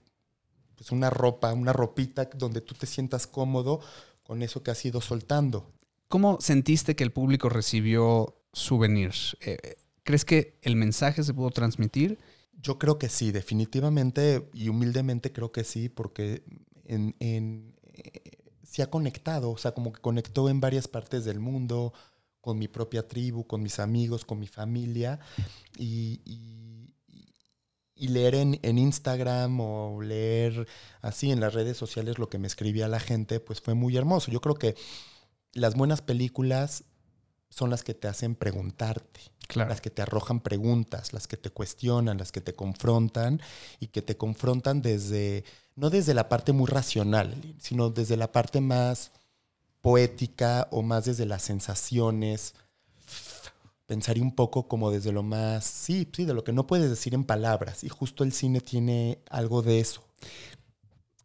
[0.75, 3.79] pues una ropa, una ropita donde tú te sientas cómodo
[4.21, 5.71] con eso que has ido soltando.
[6.09, 9.13] ¿Cómo sentiste que el público recibió Souvenir?
[9.39, 12.19] Eh, ¿Crees que el mensaje se pudo transmitir?
[12.61, 16.43] Yo creo que sí, definitivamente y humildemente creo que sí, porque
[16.85, 17.75] en, en,
[18.63, 21.93] se ha conectado, o sea, como que conectó en varias partes del mundo,
[22.41, 25.19] con mi propia tribu, con mis amigos, con mi familia,
[25.77, 26.93] y, y,
[27.95, 30.67] y leer en, en, Instagram o leer
[31.01, 34.31] así en las redes sociales lo que me escribía la gente, pues fue muy hermoso.
[34.31, 34.75] Yo creo que
[35.53, 36.83] las buenas películas
[37.55, 39.69] son las que te hacen preguntarte, claro.
[39.69, 43.41] las que te arrojan preguntas, las que te cuestionan, las que te confrontan
[43.79, 48.59] y que te confrontan desde, no desde la parte muy racional, sino desde la parte
[48.59, 49.13] más
[49.79, 52.55] poética o más desde las sensaciones.
[53.85, 57.13] Pensaría un poco como desde lo más, sí, sí, de lo que no puedes decir
[57.13, 57.85] en palabras.
[57.85, 60.03] Y justo el cine tiene algo de eso.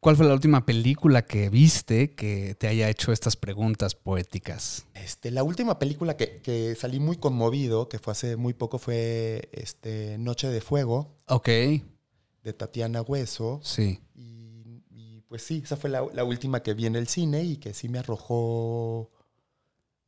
[0.01, 4.87] ¿Cuál fue la última película que viste que te haya hecho estas preguntas poéticas?
[4.95, 9.51] Este, la última película que, que, salí muy conmovido, que fue hace muy poco, fue
[9.53, 11.19] este, Noche de Fuego.
[11.29, 11.49] Ok.
[11.49, 13.61] De Tatiana Hueso.
[13.63, 14.01] Sí.
[14.15, 17.59] Y, y pues sí, esa fue la, la, última que vi en el cine y
[17.59, 19.11] que sí me arrojó.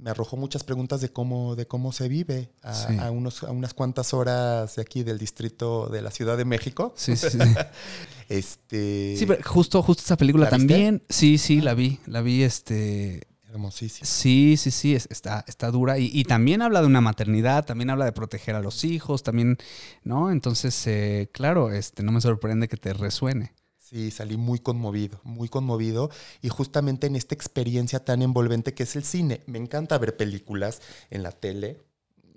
[0.02, 2.98] Me arrojó muchas preguntas de cómo, de cómo se vive a, sí.
[2.98, 6.92] a, unos, a unas cuantas horas de aquí del distrito de la Ciudad de México.
[6.96, 7.38] Sí, sí, sí.
[8.28, 9.14] Este.
[9.16, 11.04] Sí, pero justo, justo esa película también.
[11.08, 12.00] Sí, sí, la vi.
[12.06, 13.28] La vi, este.
[13.48, 14.06] Hermosísima.
[14.06, 15.98] Sí, sí, sí, está, está dura.
[15.98, 19.58] Y, y, también habla de una maternidad, también habla de proteger a los hijos, también,
[20.02, 20.32] ¿no?
[20.32, 23.52] Entonces, eh, claro, este, no me sorprende que te resuene.
[23.92, 26.08] Sí, salí muy conmovido, muy conmovido.
[26.40, 29.42] Y justamente en esta experiencia tan envolvente que es el cine.
[29.44, 31.78] Me encanta ver películas en la tele,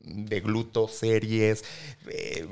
[0.04, 1.64] de gluto, series,
[2.10, 2.46] eh,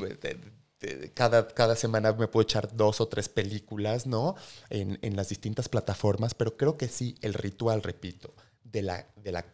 [1.13, 4.35] cada, cada, semana me puedo echar dos o tres películas, ¿no?
[4.69, 9.31] En, en, las distintas plataformas, pero creo que sí, el ritual, repito, de la, de
[9.33, 9.45] la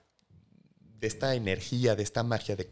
[1.00, 2.70] de esta energía, de esta magia de,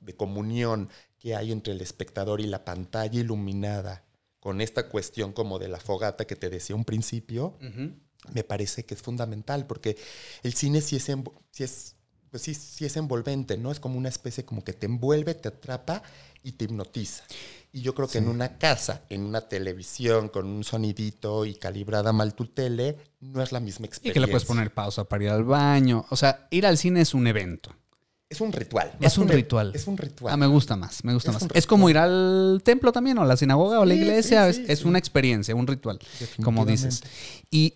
[0.00, 4.04] de, comunión que hay entre el espectador y la pantalla iluminada,
[4.44, 7.94] con esta cuestión como de la fogata que te decía un principio, uh -huh.
[8.34, 9.96] me parece que es fundamental, porque
[10.42, 11.04] el cine sí es,
[11.50, 11.96] sí es
[12.30, 13.70] pues sí, sí es envolvente, ¿no?
[13.72, 16.02] Es como una especie como que te envuelve, te atrapa
[16.42, 17.24] y te hipnotiza.
[17.72, 18.24] Y yo creo que sí.
[18.24, 23.42] en una casa, en una televisión, con un sonidito y calibrada mal tu tele, no
[23.42, 24.10] es la misma experiencia.
[24.10, 26.04] Y que le puedes poner pausa para ir al baño.
[26.10, 27.74] O sea, ir al cine es un evento.
[28.34, 28.90] Es un ritual.
[29.00, 29.70] Es un, un, ritual.
[29.74, 30.34] Es un ritual.
[30.34, 31.50] Ah, me gusta más, me gusta es más.
[31.54, 34.52] Es como ir al templo también, o a la sinagoga, o a la iglesia.
[34.52, 36.00] Sí, sí, es, es una experiencia, un ritual,
[36.42, 37.04] como dices.
[37.52, 37.74] Y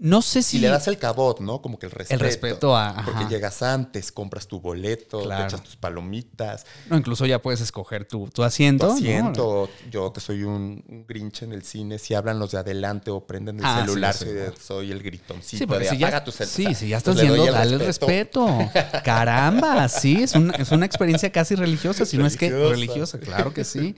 [0.00, 0.58] no sé si.
[0.58, 1.60] Y le das el cabot, ¿no?
[1.60, 2.14] Como que el respeto.
[2.14, 3.02] El respeto a.
[3.04, 5.42] Porque llegas antes, compras tu boleto, claro.
[5.42, 6.66] te echas tus palomitas.
[6.88, 8.86] No, incluso ya puedes escoger tu, tu asiento.
[8.86, 9.68] Tu asiento.
[9.84, 9.90] ¿no?
[9.90, 13.26] Yo que soy un, un, grinch en el cine, si hablan los de adelante o
[13.26, 15.58] prenden el ah, celular, sí, soy, soy, el gritoncito.
[15.58, 16.54] Sí, porque de, si apaga ya, tu celular.
[16.54, 18.46] Sí, si ya estás viendo, dale el respeto.
[19.04, 23.52] Caramba, sí, es una, es una experiencia casi religiosa, si no es que religiosa, claro
[23.52, 23.96] que sí.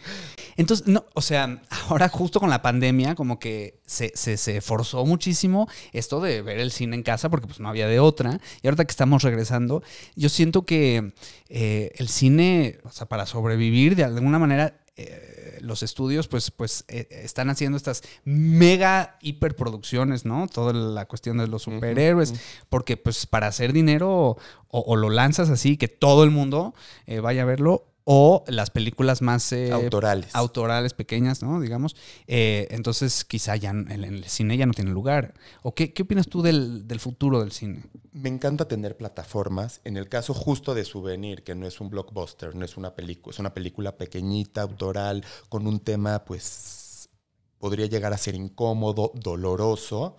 [0.57, 5.05] Entonces, no, o sea, ahora justo con la pandemia, como que se, se, se forzó
[5.05, 8.41] muchísimo esto de ver el cine en casa porque pues no había de otra.
[8.63, 9.83] Y ahorita que estamos regresando,
[10.17, 11.13] yo siento que
[11.49, 14.81] eh, el cine, o sea, para sobrevivir de alguna manera...
[14.97, 20.49] Eh, los estudios pues, pues eh, están haciendo estas mega hiperproducciones, ¿no?
[20.49, 22.41] Toda la cuestión de los superhéroes, uh -huh.
[22.69, 24.37] porque pues para hacer dinero o,
[24.69, 26.75] o, lo lanzas así, que todo el mundo
[27.07, 30.35] eh, vaya a verlo, o las películas más eh, autorales.
[30.35, 31.61] autorales, pequeñas, ¿no?
[31.61, 31.95] Digamos.
[32.27, 35.33] Eh, entonces, quizá ya en, en el cine ya no tiene lugar.
[35.63, 37.85] ¿O qué, qué opinas tú del, del futuro del cine?
[38.11, 39.81] Me encanta tener plataformas.
[39.85, 43.33] En el caso justo de Souvenir, que no es un blockbuster, no es una película,
[43.33, 47.11] es una película pequeñita, autoral, con un tema, pues,
[47.59, 50.17] podría llegar a ser incómodo, doloroso.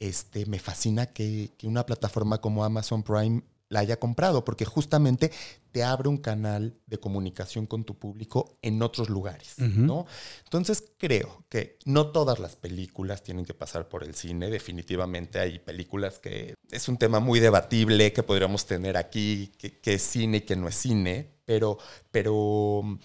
[0.00, 5.30] Este, me fascina que, que una plataforma como Amazon Prime la haya comprado, porque justamente
[5.72, 10.06] te abre un canal de comunicación con tu público en otros lugares, ¿no?
[10.44, 15.58] Entonces creo que no todas las películas tienen que pasar por el cine, definitivamente hay
[15.58, 20.40] películas que es un tema muy debatible que podríamos tener aquí, que, es cine y
[20.42, 21.78] que no es cine, pero,
[22.10, 22.98] pero,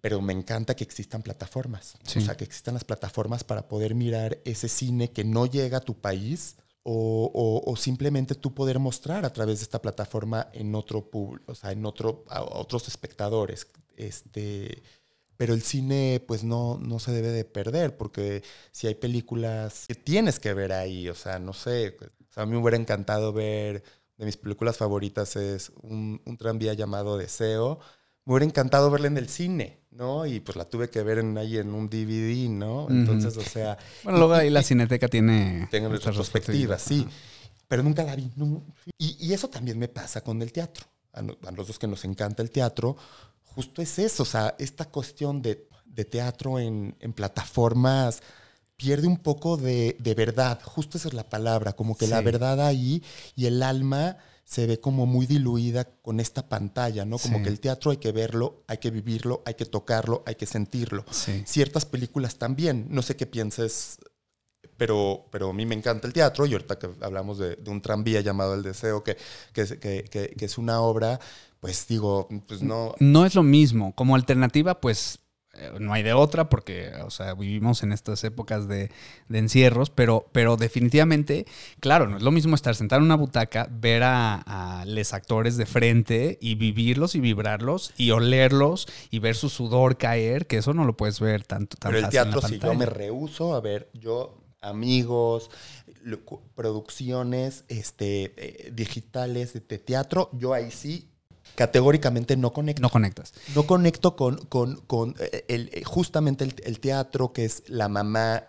[0.00, 4.38] pero me encanta que existan plataformas, o sea, que existan las plataformas para poder mirar
[4.44, 6.56] ese cine que no llega a tu país
[6.90, 11.72] o, simplemente tú poder mostrar a través de esta plataforma en otro público, o sea,
[11.72, 13.66] en otro, a otros espectadores.
[13.96, 14.82] Este,
[15.36, 19.94] pero el cine pues no, no se debe de perder, porque si hay películas que
[19.94, 21.96] tienes que ver ahí, o sea, no sé,
[22.36, 23.82] a mí me hubiera encantado ver,
[24.16, 27.80] de mis películas favoritas es un, un tranvía llamado Deseo,
[28.28, 30.26] me hubiera encantado verla en el cine, ¿no?
[30.26, 32.86] Y pues la tuve que ver en, ahí en un DVD, ¿no?
[32.90, 33.78] Entonces, o sea...
[34.04, 35.66] Bueno, luego ahí la Cineteca tiene...
[35.70, 37.08] Tengo nuestras perspectivas, sí.
[37.68, 38.30] Pero nunca la vi.
[38.98, 40.84] y, eso también me pasa con el teatro.
[41.14, 42.98] A, los dos que nos encanta el teatro,
[43.44, 45.66] justo es eso, o sea, esta cuestión de,
[46.10, 48.20] teatro en, plataformas
[48.76, 53.02] pierde un poco de, verdad, justo esa es la palabra, como que la verdad ahí
[53.36, 57.18] y el alma se ve como muy diluida con esta pantalla, ¿no?
[57.18, 60.46] Como que el teatro hay que verlo, hay que vivirlo, hay que tocarlo, hay que
[60.46, 61.04] sentirlo.
[61.44, 63.98] Ciertas películas también, no sé qué pienses,
[64.78, 68.22] pero, pero a mí me encanta el teatro y ahorita que hablamos de, un tranvía
[68.22, 69.18] llamado El Deseo, que,
[69.52, 71.20] que, que, que es una obra,
[71.60, 72.94] pues digo, pues no...
[73.00, 75.18] No es lo mismo, como alternativa, pues
[75.78, 78.90] no hay de otra porque, o sea, vivimos en estas épocas de,
[79.30, 81.46] encierros, pero, pero definitivamente,
[81.80, 85.66] claro, no es lo mismo estar sentado en una butaca, ver a, los actores de
[85.66, 90.84] frente y vivirlos y vibrarlos y olerlos y ver su sudor caer, que eso no
[90.84, 94.38] lo puedes ver tanto tan Pero el teatro, si yo me rehuso a ver, yo,
[94.60, 95.50] amigos,
[96.54, 101.08] producciones este, eh, digitales de teatro, yo ahí sí
[101.58, 102.80] categóricamente no conecto.
[102.80, 103.34] No conectas.
[103.56, 108.44] No conecto con, con, con eh, el, eh, justamente el, teatro, que es la mamá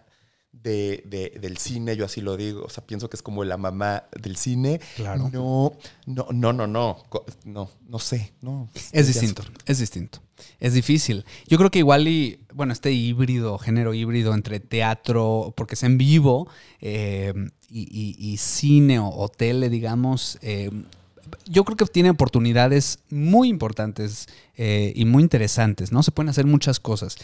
[0.52, 4.04] de, del cine, yo así lo digo, o sea, pienso que es como la mamá
[4.12, 4.80] del cine.
[4.96, 5.28] Claro.
[5.34, 5.74] No,
[6.06, 7.04] no, no, no, no,
[7.46, 8.70] no, no sé, no.
[8.92, 10.20] Es distinto, es distinto.
[10.60, 11.26] Es difícil.
[11.48, 15.98] Yo creo que igual y, bueno, este híbrido, género híbrido entre teatro, porque es en
[15.98, 16.48] vivo,
[16.80, 17.34] eh,
[17.72, 20.38] y, cine o, tele, digamos,
[21.46, 26.04] yo creo que tiene oportunidades muy importantes eh, y muy interesantes, ¿no?
[26.04, 27.18] Se pueden hacer muchas cosas.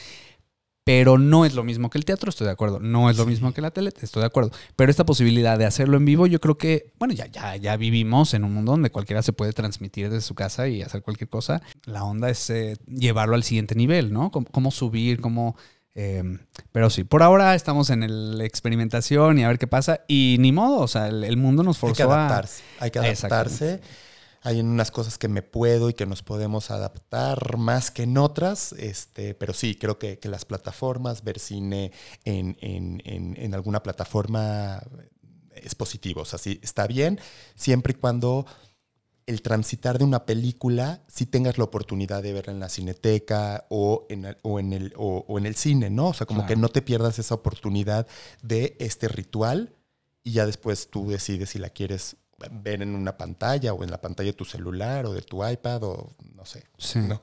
[0.85, 2.79] Pero no es lo mismo que el teatro, estoy de acuerdo.
[2.79, 4.51] No es lo mismo que la tele, estoy de acuerdo.
[4.75, 8.35] Pero esta posibilidad de hacerlo en vivo, yo creo que, bueno, ya, ya, ya vivimos
[8.35, 11.63] en un mundo donde cualquiera se puede transmitir desde su casa y hacer cualquier cosa.
[11.85, 14.29] La onda es eh, llevarlo al siguiente nivel, ¿no?
[14.29, 15.55] cómo subir, cómo
[15.97, 16.39] Em,
[16.73, 20.01] pero sí, por ahora estamos en la experimentación y a ver qué pasa.
[20.09, 23.81] Y ni modo, o sea, el, mundo nos forzó hay que adaptarse, Hay que adaptarse.
[24.41, 28.73] Hay unas cosas que me puedo y que nos podemos adaptar más que en otras,
[28.73, 31.91] este, pero sí, creo que, las plataformas, ver cine
[32.25, 34.83] en, en, alguna plataforma
[35.55, 36.21] es positivo.
[36.21, 37.19] O sea, sí, está bien,
[37.55, 38.45] siempre y cuando
[39.27, 44.05] el transitar de una película, si tengas la oportunidad de verla en la cineteca o
[44.09, 46.09] en el, o en el, o, en el cine, ¿no?
[46.09, 48.07] O sea, como que no te pierdas esa oportunidad
[48.43, 49.75] de este ritual
[50.23, 52.17] y ya después tú decides si la quieres
[52.51, 55.83] ver en una pantalla o en la pantalla de tu celular o de tu iPad
[55.83, 56.65] o no sé.
[56.77, 56.99] Sí.
[56.99, 57.19] ¿no?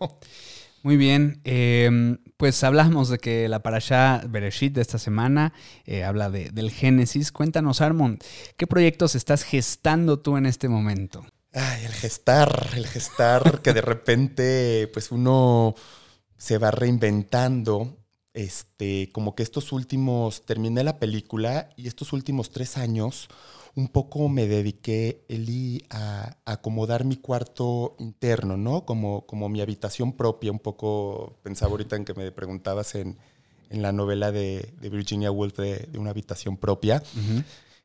[0.83, 5.53] Muy bien, em, pues hablamos de que la parasha Bereshit de esta semana
[5.85, 7.31] eh, habla de, del Génesis.
[7.31, 8.21] Cuéntanos, Armond,
[8.57, 11.25] ¿qué proyectos estás gestando tú en este momento?
[11.55, 15.75] Ay, el gestar, el gestar que de repente pues uno
[16.39, 17.99] se va reinventando.
[18.35, 23.29] Este, como que estos últimos, terminé la película y estos últimos tres años
[23.75, 25.25] un poco me dediqué,
[25.91, 28.85] a, acomodar mi cuarto interno, ¿no?
[28.87, 33.19] Como, como mi habitación propia, un poco, pensaba ahorita en que me preguntabas en,
[33.71, 37.03] en la novela de, Virginia Woolf de, una habitación propia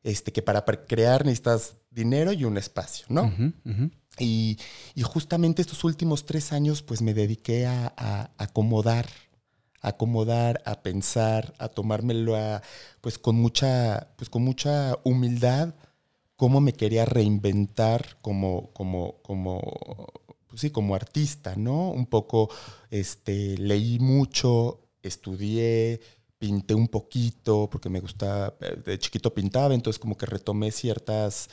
[0.07, 3.29] este, que para crear necesitas dinero y un espacio, ¿no?
[4.17, 4.57] Y,
[5.03, 9.05] justamente estos últimos tres años, pues me dediqué a, acomodar,
[9.81, 12.61] a acomodar, a pensar, a tomármelo a,
[13.01, 15.75] pues con mucha, pues con mucha humildad,
[16.37, 19.59] cómo me quería reinventar como, como, como,
[20.47, 21.91] pues sí, como artista, ¿no?
[21.91, 22.49] Un poco,
[22.91, 25.99] este, leí mucho, estudié,
[26.37, 31.49] pinté un poquito, porque me gusta, eh, de chiquito pintaba, entonces como que retomé ciertas,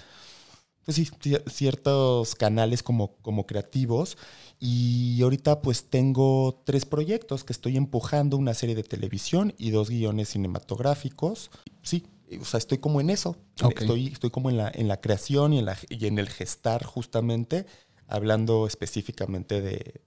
[0.84, 1.08] pues sí,
[1.46, 4.16] ciertos canales como, como creativos.
[4.60, 9.90] Y ahorita pues tengo tres proyectos que estoy empujando, una serie de televisión y dos
[9.90, 11.50] guiones cinematográficos.
[11.82, 12.06] Sí,
[12.40, 13.36] o sea, estoy como en eso.
[13.76, 16.84] Estoy, estoy como en la, en la creación y en, la, y en el gestar
[16.84, 17.66] justamente,
[18.06, 20.00] hablando específicamente de,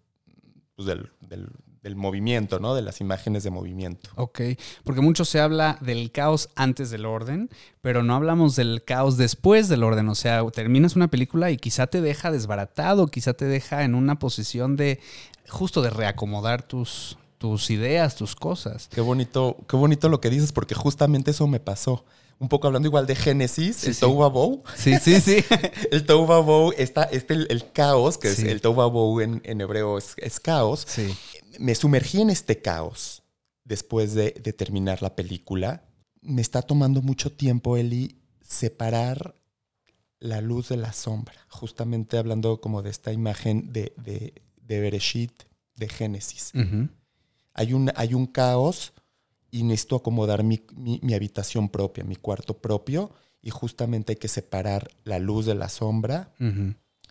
[0.76, 1.50] pues, del, del,
[1.88, 2.76] del movimiento, ¿no?
[2.76, 4.10] De las imágenes de movimiento.
[4.16, 4.42] Ok,
[4.84, 7.50] porque mucho se habla del caos antes del orden,
[7.82, 10.10] pero no hablamos del caos después del orden.
[10.10, 14.20] O sea, terminas una película y quizá te deja desbaratado, quizá te deja en una
[14.20, 15.00] posición de
[15.48, 18.90] justo de reacomodar tus, tus ideas, tus cosas.
[18.90, 22.04] Qué bonito, qué bonito lo que dices, porque justamente eso me pasó
[22.40, 24.06] un poco hablando igual de Génesis, el sí.
[24.06, 24.64] Bow.
[24.76, 25.44] Sí, sí, sí.
[25.92, 30.40] el Bow, está, este, el, caos, que es el Tova Bow en, hebreo es, es,
[30.40, 30.88] caos.
[31.60, 33.24] Me sumergí en este caos
[33.64, 35.84] después de, terminar la película.
[36.22, 39.36] Me está tomando mucho tiempo, Eli, separar
[40.20, 45.44] la luz de la sombra, justamente hablando como de esta imagen de, de, de Bereshit,
[45.76, 46.52] de Génesis.
[47.54, 48.94] hay, un, hay un caos
[49.52, 50.62] y necesito acomodar mi,
[51.14, 56.34] habitación propia, mi cuarto propio, y justamente hay que separar la luz de la sombra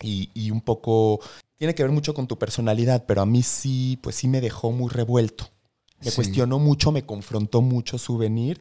[0.00, 1.20] y, y, un poco
[1.56, 4.72] tiene que ver mucho con tu personalidad, pero a mí sí, pues sí me dejó
[4.72, 5.48] muy revuelto.
[6.04, 8.60] Me cuestionó mucho, me confrontó mucho su venir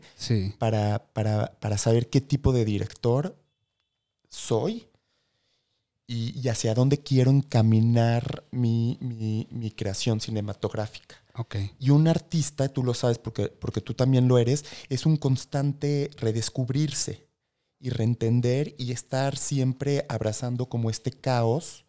[0.57, 3.37] para, para, saber qué tipo de director
[4.29, 4.87] soy
[6.07, 11.17] y, hacia dónde quiero encaminar mi, mi, creación cinematográfica.
[11.37, 11.71] Okay.
[11.79, 16.09] Y un artista, tú lo sabes porque, porque tú también lo eres, es un constante
[16.17, 17.27] redescubrirse
[17.79, 21.85] y reentender y estar siempre abrazando como este caos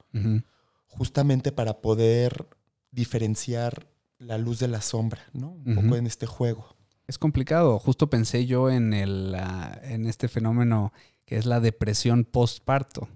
[0.86, 2.48] justamente para poder
[2.90, 3.86] diferenciar
[4.18, 5.50] la luz de la sombra, ¿no?
[5.50, 6.74] Un poco en este juego.
[7.06, 7.78] Es complicado.
[7.78, 9.36] Justo pensé yo en, el,
[9.82, 10.92] en este fenómeno
[11.26, 13.08] que es la depresión postparto.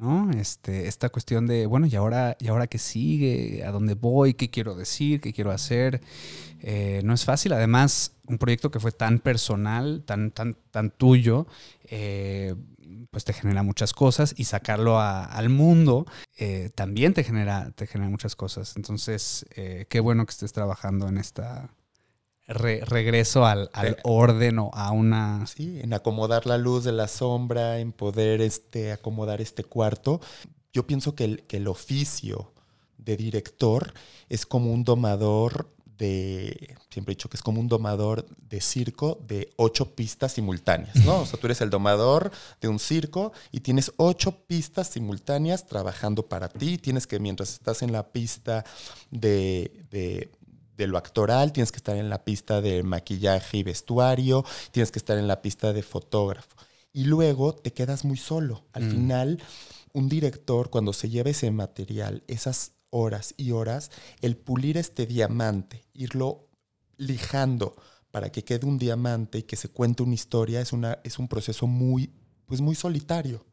[0.00, 0.30] ¿No?
[0.30, 3.62] Este, esta cuestión de, bueno, ¿y ahora, ¿y ahora qué sigue?
[3.64, 4.32] ¿A dónde voy?
[4.32, 5.20] ¿Qué quiero decir?
[5.20, 6.00] ¿Qué quiero hacer?
[6.60, 7.52] Eh, no es fácil.
[7.52, 11.46] Además, un proyecto que fue tan personal, tan, tan, tan tuyo,
[11.84, 12.54] eh,
[13.10, 18.10] pues te genera muchas cosas y sacarlo al mundo eh, también te genera, te genera
[18.10, 18.76] muchas cosas.
[18.76, 21.70] Entonces, qué bueno que estés trabajando en esta
[22.50, 23.70] regreso al,
[24.02, 25.46] orden o a una...
[25.46, 30.20] Sí, en acomodar la luz de la sombra, en poder este, acomodar este cuarto.
[30.72, 32.52] Yo pienso que el, que el oficio
[32.98, 33.94] de director
[34.28, 35.68] es como un domador
[36.88, 41.20] siempre he dicho que es como un domador de circo de ocho pistas simultáneas, ¿no?
[41.20, 42.30] O sea, tú eres el domador
[42.60, 46.78] de un circo y tienes ocho pistas simultáneas trabajando para ti.
[46.78, 48.64] Tienes que, mientras estás en la pista
[49.10, 50.30] de, de
[50.80, 54.98] de lo actoral, tienes que estar en la pista de maquillaje y vestuario, tienes que
[54.98, 56.56] estar en la pista de fotógrafo.
[56.92, 58.64] Y luego te quedas muy solo.
[58.72, 58.90] Al mm.
[58.90, 59.42] final,
[59.92, 63.90] un director, cuando se lleva ese material, esas horas y horas
[64.22, 66.48] el pulir este diamante, irlo
[66.96, 67.76] lijando
[68.10, 71.28] para que quede un diamante y que se cuente una historia, es, una, es un
[71.28, 72.10] proceso muy,
[72.46, 73.44] pues muy solitario.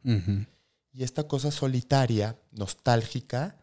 [0.92, 3.58] Y esta cosa solitaria, nostálgica,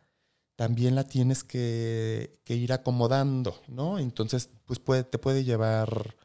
[0.56, 4.00] también la tienes que, que ir acomodando, ¿no?
[4.00, 6.16] Entonces, pues puede, te puede llevar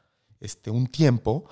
[0.40, 1.48] este, un tiempo.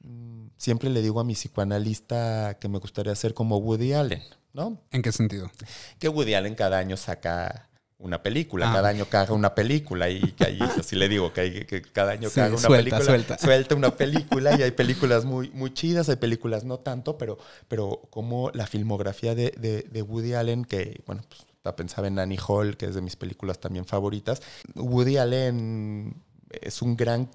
[0.00, 4.82] Mm, siempre le digo a mi psicoanalista que me gustaría ser como Woody Allen, ¿no?
[4.90, 5.50] ¿En qué sentido?
[5.98, 8.74] Que Woody Allen cada año saca una película, ah.
[8.74, 12.56] cada año caga una película y que ahí, así le digo, que, cada año caga
[12.56, 13.38] una película, suelta.
[13.38, 13.74] suelta.
[13.74, 18.50] una película y hay películas muy, muy chidas, hay películas no tanto, pero, pero como
[18.54, 19.50] la filmografía de,
[19.90, 23.60] de, Woody Allen, que, bueno, pues pensaba en Annie Hall, que es de mis películas
[23.60, 24.42] también favoritas,
[24.74, 27.30] Woody Allen es un gran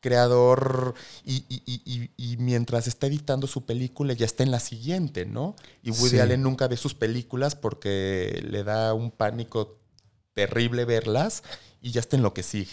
[0.00, 0.94] creador
[1.24, 5.56] y, mientras está editando su película ya está en la siguiente, ¿no?
[5.82, 9.78] Y Woody Allen nunca ve sus películas porque le da un pánico
[10.32, 11.42] terrible verlas
[11.82, 12.70] y ya está en lo que sigue.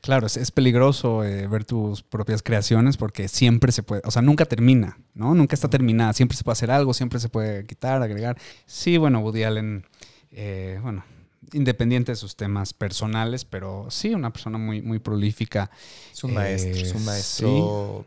[0.00, 4.44] Claro, es, peligroso eh, ver tus propias creaciones porque siempre se puede, o sea, nunca
[4.44, 5.34] termina, ¿no?
[5.34, 8.38] Nunca está terminada, siempre se puede hacer algo, siempre se puede quitar, agregar.
[8.66, 9.86] Sí, bueno, Woody Allen,
[10.32, 11.04] eh, bueno,
[11.52, 15.70] independiente de sus temas personales, pero sí, una persona muy, muy prolífica.
[16.12, 18.04] Es un maestro, es un maestro.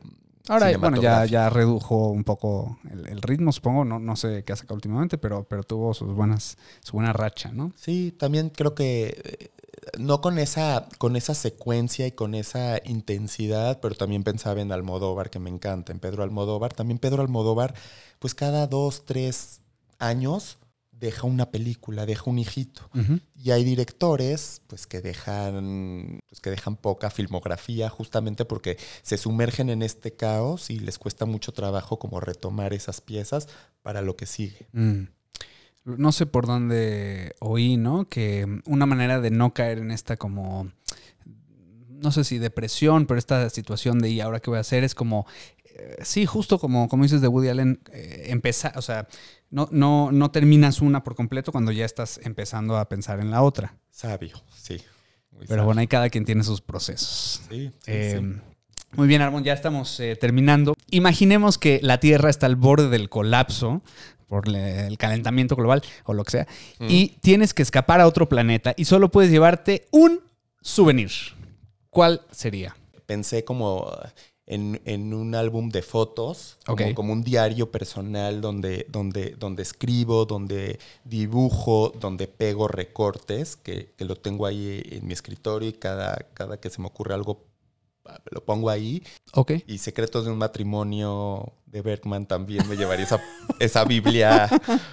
[0.48, 4.56] Ahora, bueno, ya, ya redujo un poco el, ritmo, supongo, no, no sé qué ha
[4.56, 7.72] sacado últimamente, pero, pero tuvo sus buenas, su buena racha, ¿no?
[7.76, 9.50] Sí, también creo que eh,
[9.98, 15.32] no con esa, con esa secuencia y con esa intensidad, pero también pensaba en Almodóvar,
[15.32, 16.74] que me encanta, en Pedro Almodóvar.
[16.74, 17.74] También Pedro Almodóvar,
[18.20, 19.62] pues cada dos, tres
[19.98, 20.60] años
[21.00, 22.90] deja una película, deja un hijito.
[23.36, 29.70] Y hay directores pues que dejan pues, que dejan poca filmografía justamente porque se sumergen
[29.70, 33.48] en este caos y les cuesta mucho trabajo como retomar esas piezas
[33.82, 34.68] para lo que sigue.
[34.72, 35.04] Mm.
[35.86, 38.10] No sé por dónde oí, ¿no?
[38.10, 40.72] Que una manera de no caer en esta como
[41.88, 44.96] no sé si depresión, pero esta situación de y ahora qué voy a hacer es
[44.96, 45.26] como
[46.02, 49.08] sí, justo como, como dices de Woody Allen, eh, empezar, o sea,
[49.50, 53.42] no, no, no terminas una por completo cuando ya estás empezando a pensar en la
[53.42, 53.78] otra.
[53.90, 54.82] Sabio, sí.
[55.48, 57.42] Pero bueno, hay cada quien tiene sus procesos.
[57.50, 58.40] Sí, eh,
[58.94, 60.76] Muy bien, Armón, ya estamos terminando.
[60.90, 63.82] Imaginemos que la Tierra está al borde del colapso
[64.28, 66.48] por el calentamiento global o lo que sea,
[66.80, 66.88] mm.
[66.90, 70.22] y tienes que escapar a otro planeta y solo puedes llevarte un
[70.62, 71.12] souvenir.
[71.90, 72.76] ¿Cuál sería?
[73.06, 73.92] Pensé como
[74.48, 76.58] en, un álbum de fotos,
[76.96, 84.06] como, un diario personal donde, donde, donde escribo, donde dibujo, donde pego recortes, que, que,
[84.06, 87.44] lo tengo ahí en mi escritorio y cada, cada que se me ocurre algo
[88.32, 89.04] lo pongo ahí.
[89.34, 89.54] Ok.
[89.68, 93.22] Y Secretos de un matrimonio de Bergman también me llevaría esa,
[93.60, 94.50] esa Biblia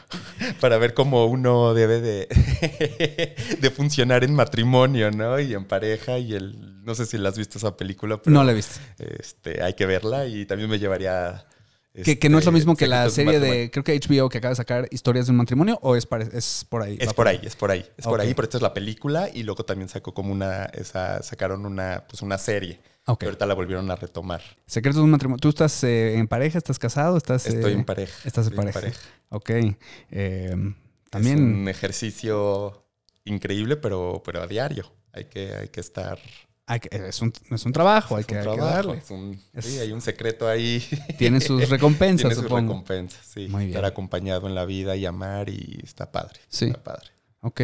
[0.60, 2.26] para ver cómo uno debe de,
[3.60, 5.38] de funcionar en matrimonio, ¿no?
[5.38, 6.82] Y en pareja y el...
[6.84, 8.34] No sé si la has visto esa película, pero...
[8.34, 8.80] No la he visto.
[8.98, 11.46] Este, hay que verla y también me llevaría...
[11.94, 14.50] que, no es lo este, mismo que la serie de, creo que HBO que acaba
[14.50, 16.96] de sacar Historias de un matrimonio, o es, es por ahí.
[16.98, 19.44] Es por ahí, es por ahí, es por ahí, pero esta es la película y
[19.44, 23.96] luego también sacó como una, esa, sacaron una, pues una serie ahorita la volvieron a
[23.96, 24.42] retomar.
[24.66, 25.40] Secretos de un matrimonio.
[25.40, 26.58] ¿Tú estás eh, en pareja?
[26.58, 27.16] ¿Estás casado?
[27.16, 28.16] ¿Estás, Estoy en eh, pareja.
[28.24, 28.80] Estás en pareja.
[29.30, 29.50] Ok.
[30.10, 30.74] Eh,
[31.10, 31.38] también...
[31.38, 32.86] Es un ejercicio
[33.24, 34.90] increíble, pero, pero a diario.
[35.12, 36.18] Hay que, hay que estar...
[36.90, 39.02] es, un, es, un, trabajo, hay, que, darle.
[39.60, 40.82] sí, hay un secreto ahí.
[41.18, 43.48] Tiene sus recompensas, Tiene sus recompensas, sí.
[43.48, 43.70] Muy bien.
[43.70, 46.40] Estar acompañado en la vida y amar y está padre.
[46.48, 46.66] Sí.
[46.66, 47.08] Está padre.
[47.40, 47.60] Ok.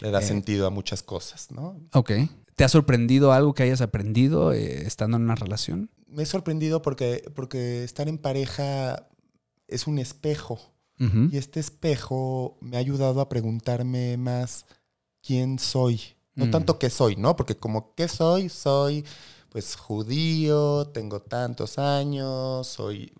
[0.00, 1.80] Le da sentido a muchas cosas, ¿no?
[1.92, 2.12] Ok.
[2.58, 5.90] ¿Te ha sorprendido algo que hayas aprendido eh, estando en una relación?
[6.08, 9.06] Me he sorprendido porque, porque estar en pareja
[9.68, 10.58] es un espejo.
[11.30, 14.66] Y este espejo me ha ayudado a preguntarme más
[15.22, 16.00] quién soy.
[16.34, 16.50] No mm.
[16.50, 17.36] tanto qué soy, ¿no?
[17.36, 19.04] Porque como qué soy, soy
[19.50, 23.12] pues judío, tengo tantos años, soy,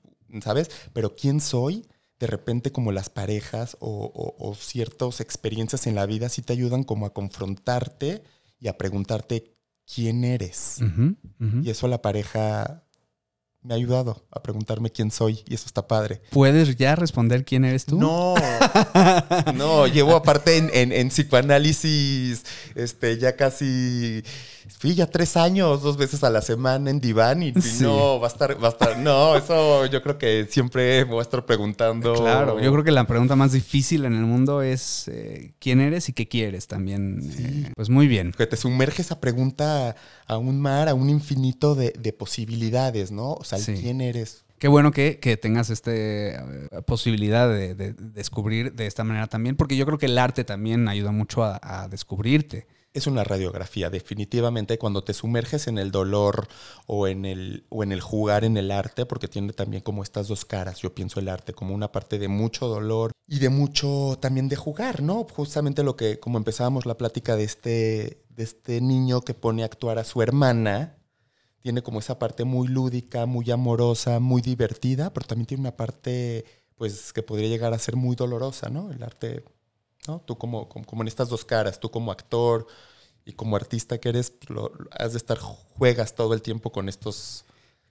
[0.42, 0.68] ¿sabes?
[0.92, 1.86] Pero quién soy,
[2.18, 6.82] de repente como las parejas o, o ciertas experiencias en la vida sí te ayudan
[6.82, 8.24] como a confrontarte
[8.60, 9.56] y a preguntarte
[9.92, 10.80] quién eres.
[11.62, 12.87] Y eso la pareja
[13.68, 16.22] me ha ayudado a preguntarme quién soy y eso está padre.
[16.30, 17.98] ¿Puedes ya responder quién eres tú?
[17.98, 18.34] No,
[19.54, 22.44] no, llevo aparte en, en, psicoanálisis
[22.74, 24.24] este, ya casi
[24.78, 28.30] fui ya tres años, dos veces a la semana en diván y, no, va a
[28.30, 32.14] estar, va a estar, no, eso yo creo que siempre voy a estar preguntando.
[32.14, 36.08] Claro, yo creo que la pregunta más difícil en el mundo es eh, quién eres
[36.08, 37.20] y qué quieres también.
[37.38, 38.32] Eh, pues muy bien.
[38.32, 39.96] Que te sumerge esa pregunta
[40.26, 43.34] a un mar, a un infinito de, posibilidades, ¿no?
[43.34, 44.44] O sea, quién eres.
[44.58, 46.40] Qué bueno que, tengas esta eh,
[46.86, 51.12] posibilidad de, descubrir de esta manera también, porque yo creo que el arte también ayuda
[51.12, 52.66] mucho a descubrirte
[52.98, 53.90] es una radiografía.
[53.90, 56.48] Definitivamente cuando te sumerges en el dolor
[56.86, 60.28] o en el, o en el jugar en el arte, porque tiene también como estas
[60.28, 64.18] dos caras, yo pienso el arte como una parte de mucho dolor y de mucho
[64.20, 65.24] también de jugar, ¿no?
[65.24, 69.66] Justamente lo que, como empezábamos la plática de este, de este niño que pone a
[69.66, 70.97] actuar a su hermana,
[71.62, 76.44] tiene como esa parte muy lúdica, muy amorosa, muy divertida, pero también tiene una parte
[76.76, 78.92] pues que podría llegar a ser muy dolorosa, ¿no?
[78.92, 79.44] El arte
[80.24, 82.66] Tú como, como, en estas dos caras, tú como actor
[83.26, 87.44] y como artista que eres, lo, has de estar, juegas todo el tiempo con estos,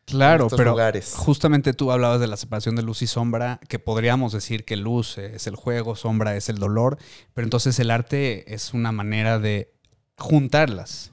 [0.06, 0.76] Claro, pero
[1.18, 5.18] justamente tú hablabas de la separación de luz y sombra, que podríamos decir que luz
[5.18, 6.98] es el juego, sombra es el dolor,
[7.34, 9.74] pero entonces el arte es una manera de
[10.18, 11.12] juntarlas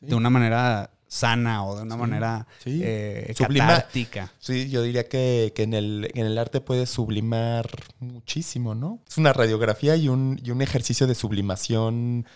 [0.00, 4.32] de una manera sana o de una manera eh, catártica.
[4.40, 8.98] Sí, yo diría que, en, el, en, el, arte puedes sublimar muchísimo, ¿no?
[9.08, 12.26] Es una radiografía y un, y un ejercicio de sublimación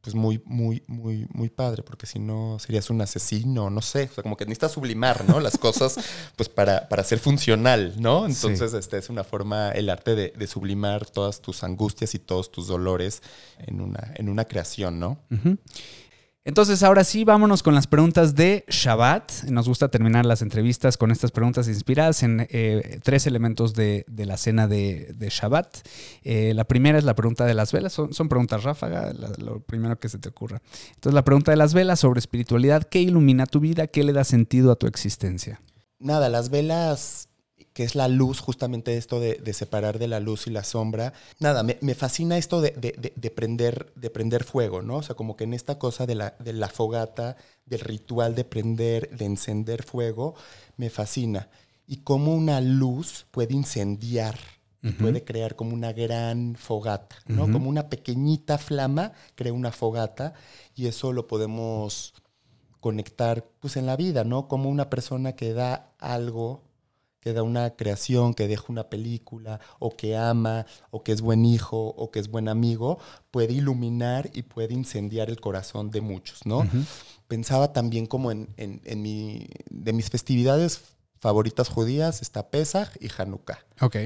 [0.00, 4.14] pues muy, muy, muy, muy padre, porque si no serías un asesino, no sé, o
[4.14, 5.38] sea, como que necesitas sublimar, ¿no?
[5.40, 5.98] Las cosas,
[6.36, 8.24] pues para, para ser funcional, ¿no?
[8.24, 12.50] Entonces, este es una forma, el arte de, de, sublimar todas tus angustias y todos
[12.50, 13.22] tus dolores
[13.58, 15.18] en una, en una creación, ¿no?
[16.48, 19.44] Entonces, ahora sí, vámonos con las preguntas de Shabbat.
[19.50, 24.38] Nos gusta terminar las entrevistas con estas preguntas inspiradas en eh, tres elementos de, la
[24.38, 25.86] cena de, Shabbat.
[26.22, 27.92] Eh, la primera es la pregunta de las velas.
[27.92, 30.62] Son, preguntas ráfaga, lo primero que se te ocurra.
[30.94, 32.84] Entonces, la pregunta de las velas sobre espiritualidad.
[32.84, 33.86] ¿Qué ilumina tu vida?
[33.86, 35.60] ¿Qué le da sentido a tu existencia?
[35.98, 37.27] Nada, las velas
[37.78, 41.12] que es la luz, justamente esto de, separar de la luz y la sombra.
[41.38, 44.96] Nada, me, fascina esto de, de, prender, de prender fuego, ¿no?
[44.96, 48.42] O sea, como que en esta cosa de la, de la fogata, del ritual de
[48.42, 50.34] prender, de encender fuego,
[50.76, 51.50] me fascina.
[51.86, 54.36] Y cómo una luz puede incendiar
[54.82, 57.48] y puede crear como una gran fogata, ¿no?
[57.48, 60.34] Como una pequeñita flama crea una fogata
[60.74, 62.12] y eso lo podemos
[62.80, 64.48] conectar pues en la vida, ¿no?
[64.48, 66.64] Como una persona que da algo,
[67.28, 71.44] que da una creación, que deja una película, o que ama, o que es buen
[71.44, 72.98] hijo, o que es buen amigo,
[73.30, 76.66] puede iluminar y puede incendiar el corazón de muchos, ¿no?
[77.26, 80.80] Pensaba también como en, en, mi, de mis festividades
[81.20, 83.58] favoritas judías está Pesach y Hanukkah.
[83.82, 83.96] Ok.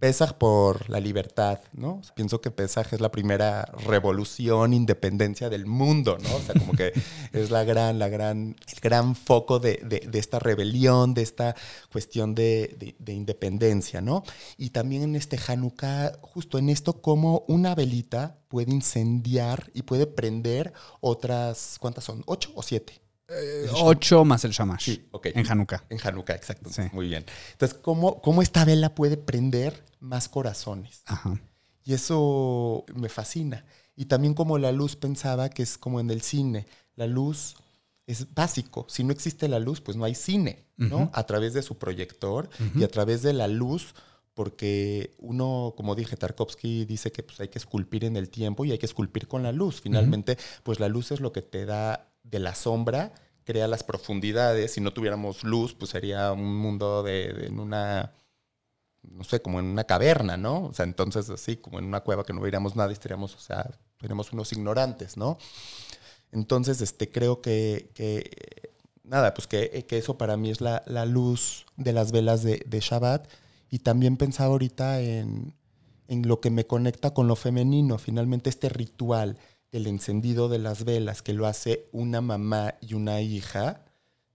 [0.00, 2.00] Pesaj por la libertad, ¿no?
[2.14, 6.36] pienso que Pesaj es la primera revolución, independencia del mundo, ¿no?
[6.36, 6.92] O sea, como que
[7.34, 11.54] es la gran, la gran, el gran foco de, esta rebelión, de esta
[11.92, 14.22] cuestión de, independencia, ¿no?
[14.56, 20.06] Y también en este Hanukkah, justo en esto, como una velita puede incendiar y puede
[20.06, 22.22] prender otras, ¿cuántas son?
[22.24, 23.00] ¿Ocho o siete?
[23.30, 24.84] Eh, ocho más el shamash.
[24.84, 25.26] Sí, ok.
[25.34, 25.84] En Hanukkah.
[25.88, 26.70] En Hanukkah, exacto.
[26.70, 26.82] Sí.
[26.92, 27.24] Muy bien.
[27.52, 31.02] Entonces, ¿cómo, ¿cómo esta vela puede prender más corazones?
[31.06, 31.40] Ajá.
[31.84, 33.64] Y eso me fascina.
[33.96, 36.66] Y también como la luz pensaba que es como en el cine.
[36.96, 37.56] La luz
[38.06, 38.86] es básico.
[38.88, 41.10] Si no existe la luz, pues no hay cine, ¿no?
[41.12, 43.94] A través de su proyector y a través de la luz,
[44.34, 48.72] porque uno, como dije, Tarkovsky dice que pues, hay que esculpir en el tiempo y
[48.72, 49.80] hay que esculpir con la luz.
[49.80, 53.12] Finalmente, pues la luz es lo que te da de la sombra
[53.44, 54.72] crea las profundidades.
[54.72, 58.12] Si no tuviéramos luz, pues sería un mundo de, en una,
[59.02, 60.66] no sé, como en una caverna, ¿no?
[60.66, 63.40] O sea, entonces así, como en una cueva que no veríamos nada y estaríamos, o
[63.40, 63.70] sea,
[64.00, 65.38] seríamos unos ignorantes, ¿no?
[66.32, 68.70] Entonces, este, creo que, que
[69.02, 72.62] nada, pues que, que, eso para mí es la, la luz de las velas de,
[72.66, 73.28] de, Shabbat.
[73.68, 75.54] Y también pensaba ahorita en,
[76.08, 79.38] en lo que me conecta con lo femenino, finalmente este ritual,
[79.72, 83.84] el encendido de las velas que lo hace una mamá y una hija,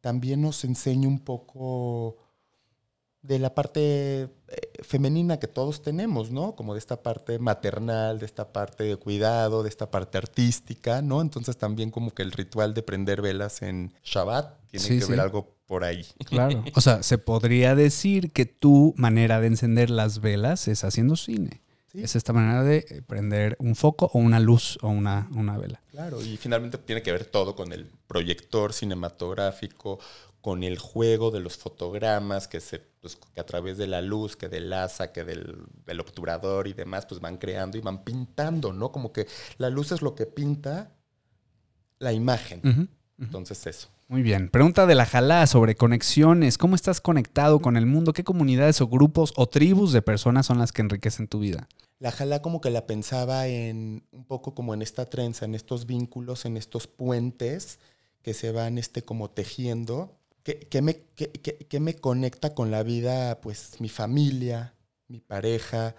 [0.01, 2.17] también nos enseña un poco
[3.21, 4.29] de la parte eh,
[4.83, 6.55] femenina que todos tenemos, ¿no?
[6.55, 11.21] Como de esta parte maternal, de esta parte de cuidado, de esta parte artística, ¿no?
[11.21, 15.55] Entonces también como que el ritual de prender velas en Shabbat tiene que ver algo
[15.65, 16.05] por ahí.
[16.25, 16.63] Claro.
[16.75, 21.64] O sea, se podría decir que tu manera de encender las velas es haciendo cine.
[22.03, 25.81] Es esta manera de eh, prender un foco o una luz o una, una vela.
[25.91, 29.99] Claro, y finalmente tiene que ver todo con el proyector cinematográfico,
[30.41, 34.35] con el juego de los fotogramas que, se, pues, que a través de la luz,
[34.35, 38.91] que del asa, que del, obturador y demás, pues van creando y van pintando, ¿no?
[38.91, 39.27] Como que
[39.57, 40.91] la luz es lo que pinta
[41.97, 42.89] la imagen.
[43.17, 43.89] Entonces eso.
[44.07, 44.49] Muy bien.
[44.49, 46.59] Pregunta de la Jalá sobre conexiones.
[46.59, 48.13] ¿Cómo estás conectado con el mundo?
[48.13, 51.67] ¿Qué comunidades o grupos o tribus de personas son las que enriquecen tu vida?
[52.05, 55.87] La Jalá como que la pensaba en un poco como en esta trenza, en estos
[55.87, 57.79] vínculos, en estos puentes
[58.21, 60.15] que se van este, como tejiendo.
[60.43, 63.41] ¿Qué, me, qué, me conecta con la vida?
[63.41, 64.75] Pues mi familia,
[65.07, 65.95] mi pareja,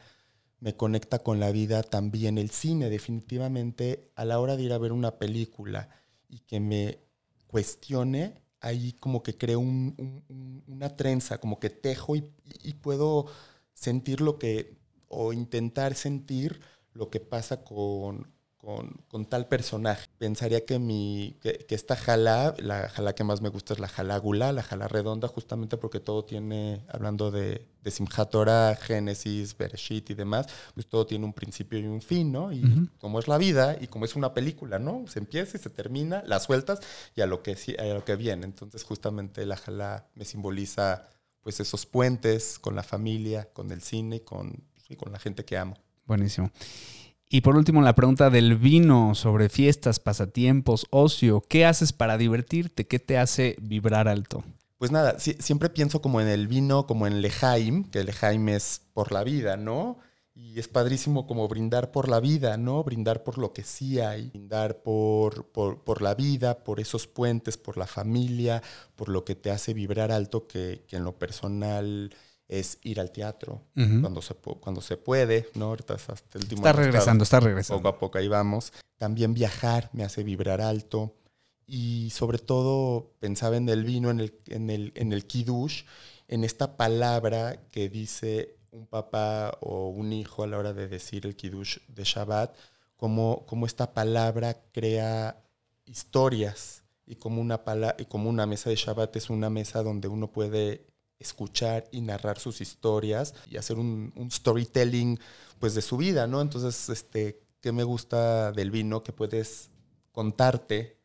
[0.61, 4.79] me conecta con la vida también el cine, definitivamente a la hora de ir a
[4.79, 5.89] ver una película
[6.29, 7.01] y que me
[7.49, 12.23] cuestione, ahí como que creo una trenza, como que tejo y,
[12.75, 13.27] puedo
[13.75, 16.61] sentir lo que, o intentar sentir
[16.93, 18.27] lo que pasa con,
[19.09, 20.09] con, tal personaje.
[20.19, 24.19] Pensaría que, mi, que, esta jala, la jala que más me gusta es la jala
[24.19, 28.35] gula, la jala redonda, justamente porque todo tiene, hablando de, de Simchat
[28.81, 32.53] Génesis, Bereshit y demás, pues todo tiene un principio y un fin, ¿no?
[32.53, 35.05] Y como es la vida y como es una película, ¿no?
[35.07, 36.81] Se empieza y se termina, la sueltas
[37.15, 38.47] y a lo que, a lo que viene.
[38.47, 41.05] Entonces justamente la jala me simboliza
[41.41, 45.57] pues esos puentes con la familia, con el cine con, y con la gente que
[45.57, 45.77] amo.
[46.07, 46.51] Buenísimo.
[47.29, 51.43] Y por último, la pregunta del vino sobre fiestas, pasatiempos, ocio.
[51.49, 52.87] ¿Qué haces para divertirte?
[52.87, 54.45] ¿Qué te hace vibrar alto?
[54.79, 59.11] Pues nada, siempre pienso como en el vino, como en Lejaim, que Lejaim es por
[59.11, 59.99] la vida, ¿no?
[60.35, 62.85] Y es padrísimo como brindar por la vida, ¿no?
[62.85, 67.57] Brindar por lo que sí hay, brindar por, por, por la vida, por esos puentes,
[67.57, 68.63] por la familia,
[68.97, 72.15] por lo que te hace vibrar alto, que, que en lo personal
[72.49, 75.67] es ir al teatro cuando, se, cuando se puede, ¿no?
[75.67, 77.83] Ahorita hasta el último Está regresando, está regresando.
[77.83, 78.73] Poco a poco ahí vamos.
[78.99, 81.15] También viajar me hace vibrar alto.
[81.67, 85.83] Y sobre todo pensaba en el vino, en el, en el, en el kiddush,
[86.29, 91.27] en esta palabra que dice un papá o un hijo a la hora de decir
[91.27, 92.57] el kiddush de Shabbat,
[92.97, 95.43] como, como esta palabra crea
[95.87, 100.09] historias y como una, pala y como una mesa de Shabbat es una mesa donde
[100.09, 100.87] uno puede
[101.19, 105.19] escuchar y narrar sus historias y hacer un, un storytelling
[105.59, 106.41] pues de su vida, ¿no?
[106.41, 109.03] Entonces, este, ¿qué me gusta del vino?
[109.03, 109.71] Que puedes
[110.13, 110.97] contarte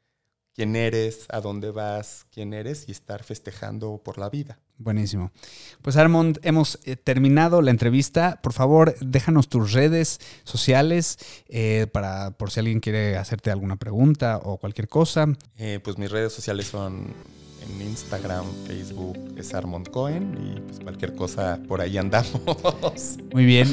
[0.54, 4.60] quién eres, a dónde vas, quién eres y estar festejando por la vida.
[4.78, 5.32] Buenísimo.
[5.82, 8.40] Pues Armand, hemos eh, terminado la entrevista.
[8.42, 14.40] Por favor, déjanos tus redes sociales eh, para por si alguien quiere hacerte alguna pregunta
[14.44, 15.28] o cualquier cosa.
[15.58, 17.14] Eh, pues mis redes sociales son
[17.62, 22.42] en Instagram, Facebook es Armond Cohen y pues cualquier cosa por ahí andamos.
[23.34, 23.68] Muy bien.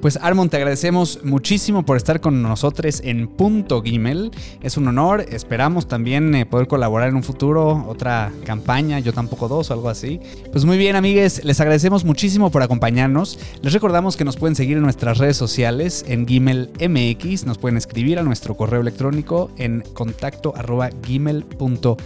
[0.00, 4.30] Pues Armond, te agradecemos muchísimo por estar con nosotros en Punto Gimel.
[4.62, 5.24] Es un honor.
[5.28, 9.88] Esperamos también eh, poder colaborar en un futuro, otra campaña, yo tampoco dos o algo
[9.88, 10.20] así.
[10.50, 13.38] Pues muy bien, amigues, les agradecemos muchísimo por acompañarnos.
[13.62, 17.46] Les recordamos que nos pueden seguir en nuestras redes sociales en Gimel MX.
[17.46, 22.02] Nos pueden escribir a nuestro correo electrónico en contacto arroba gimel.mx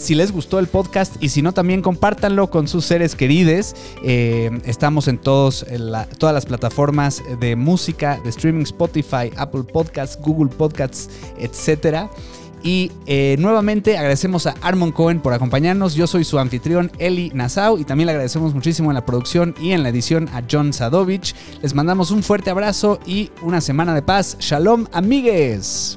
[0.00, 3.76] si les gustó el podcast y si no, también compártanlo con sus seres queridos.
[4.02, 5.66] Eh, estamos en, todos,
[6.18, 12.08] todas las plataformas de música, de streaming, Spotify, Apple Podcasts, Google Podcasts, etc.
[12.62, 15.94] Y eh, nuevamente agradecemos a Armon Cohen por acompañarnos.
[15.94, 19.72] Yo soy su anfitrión Eli Nassau y también le agradecemos muchísimo en la producción y
[19.72, 21.34] en la edición a John Sadovich.
[21.62, 24.36] Les mandamos un fuerte abrazo y una semana de paz.
[24.40, 25.96] Shalom, amigues.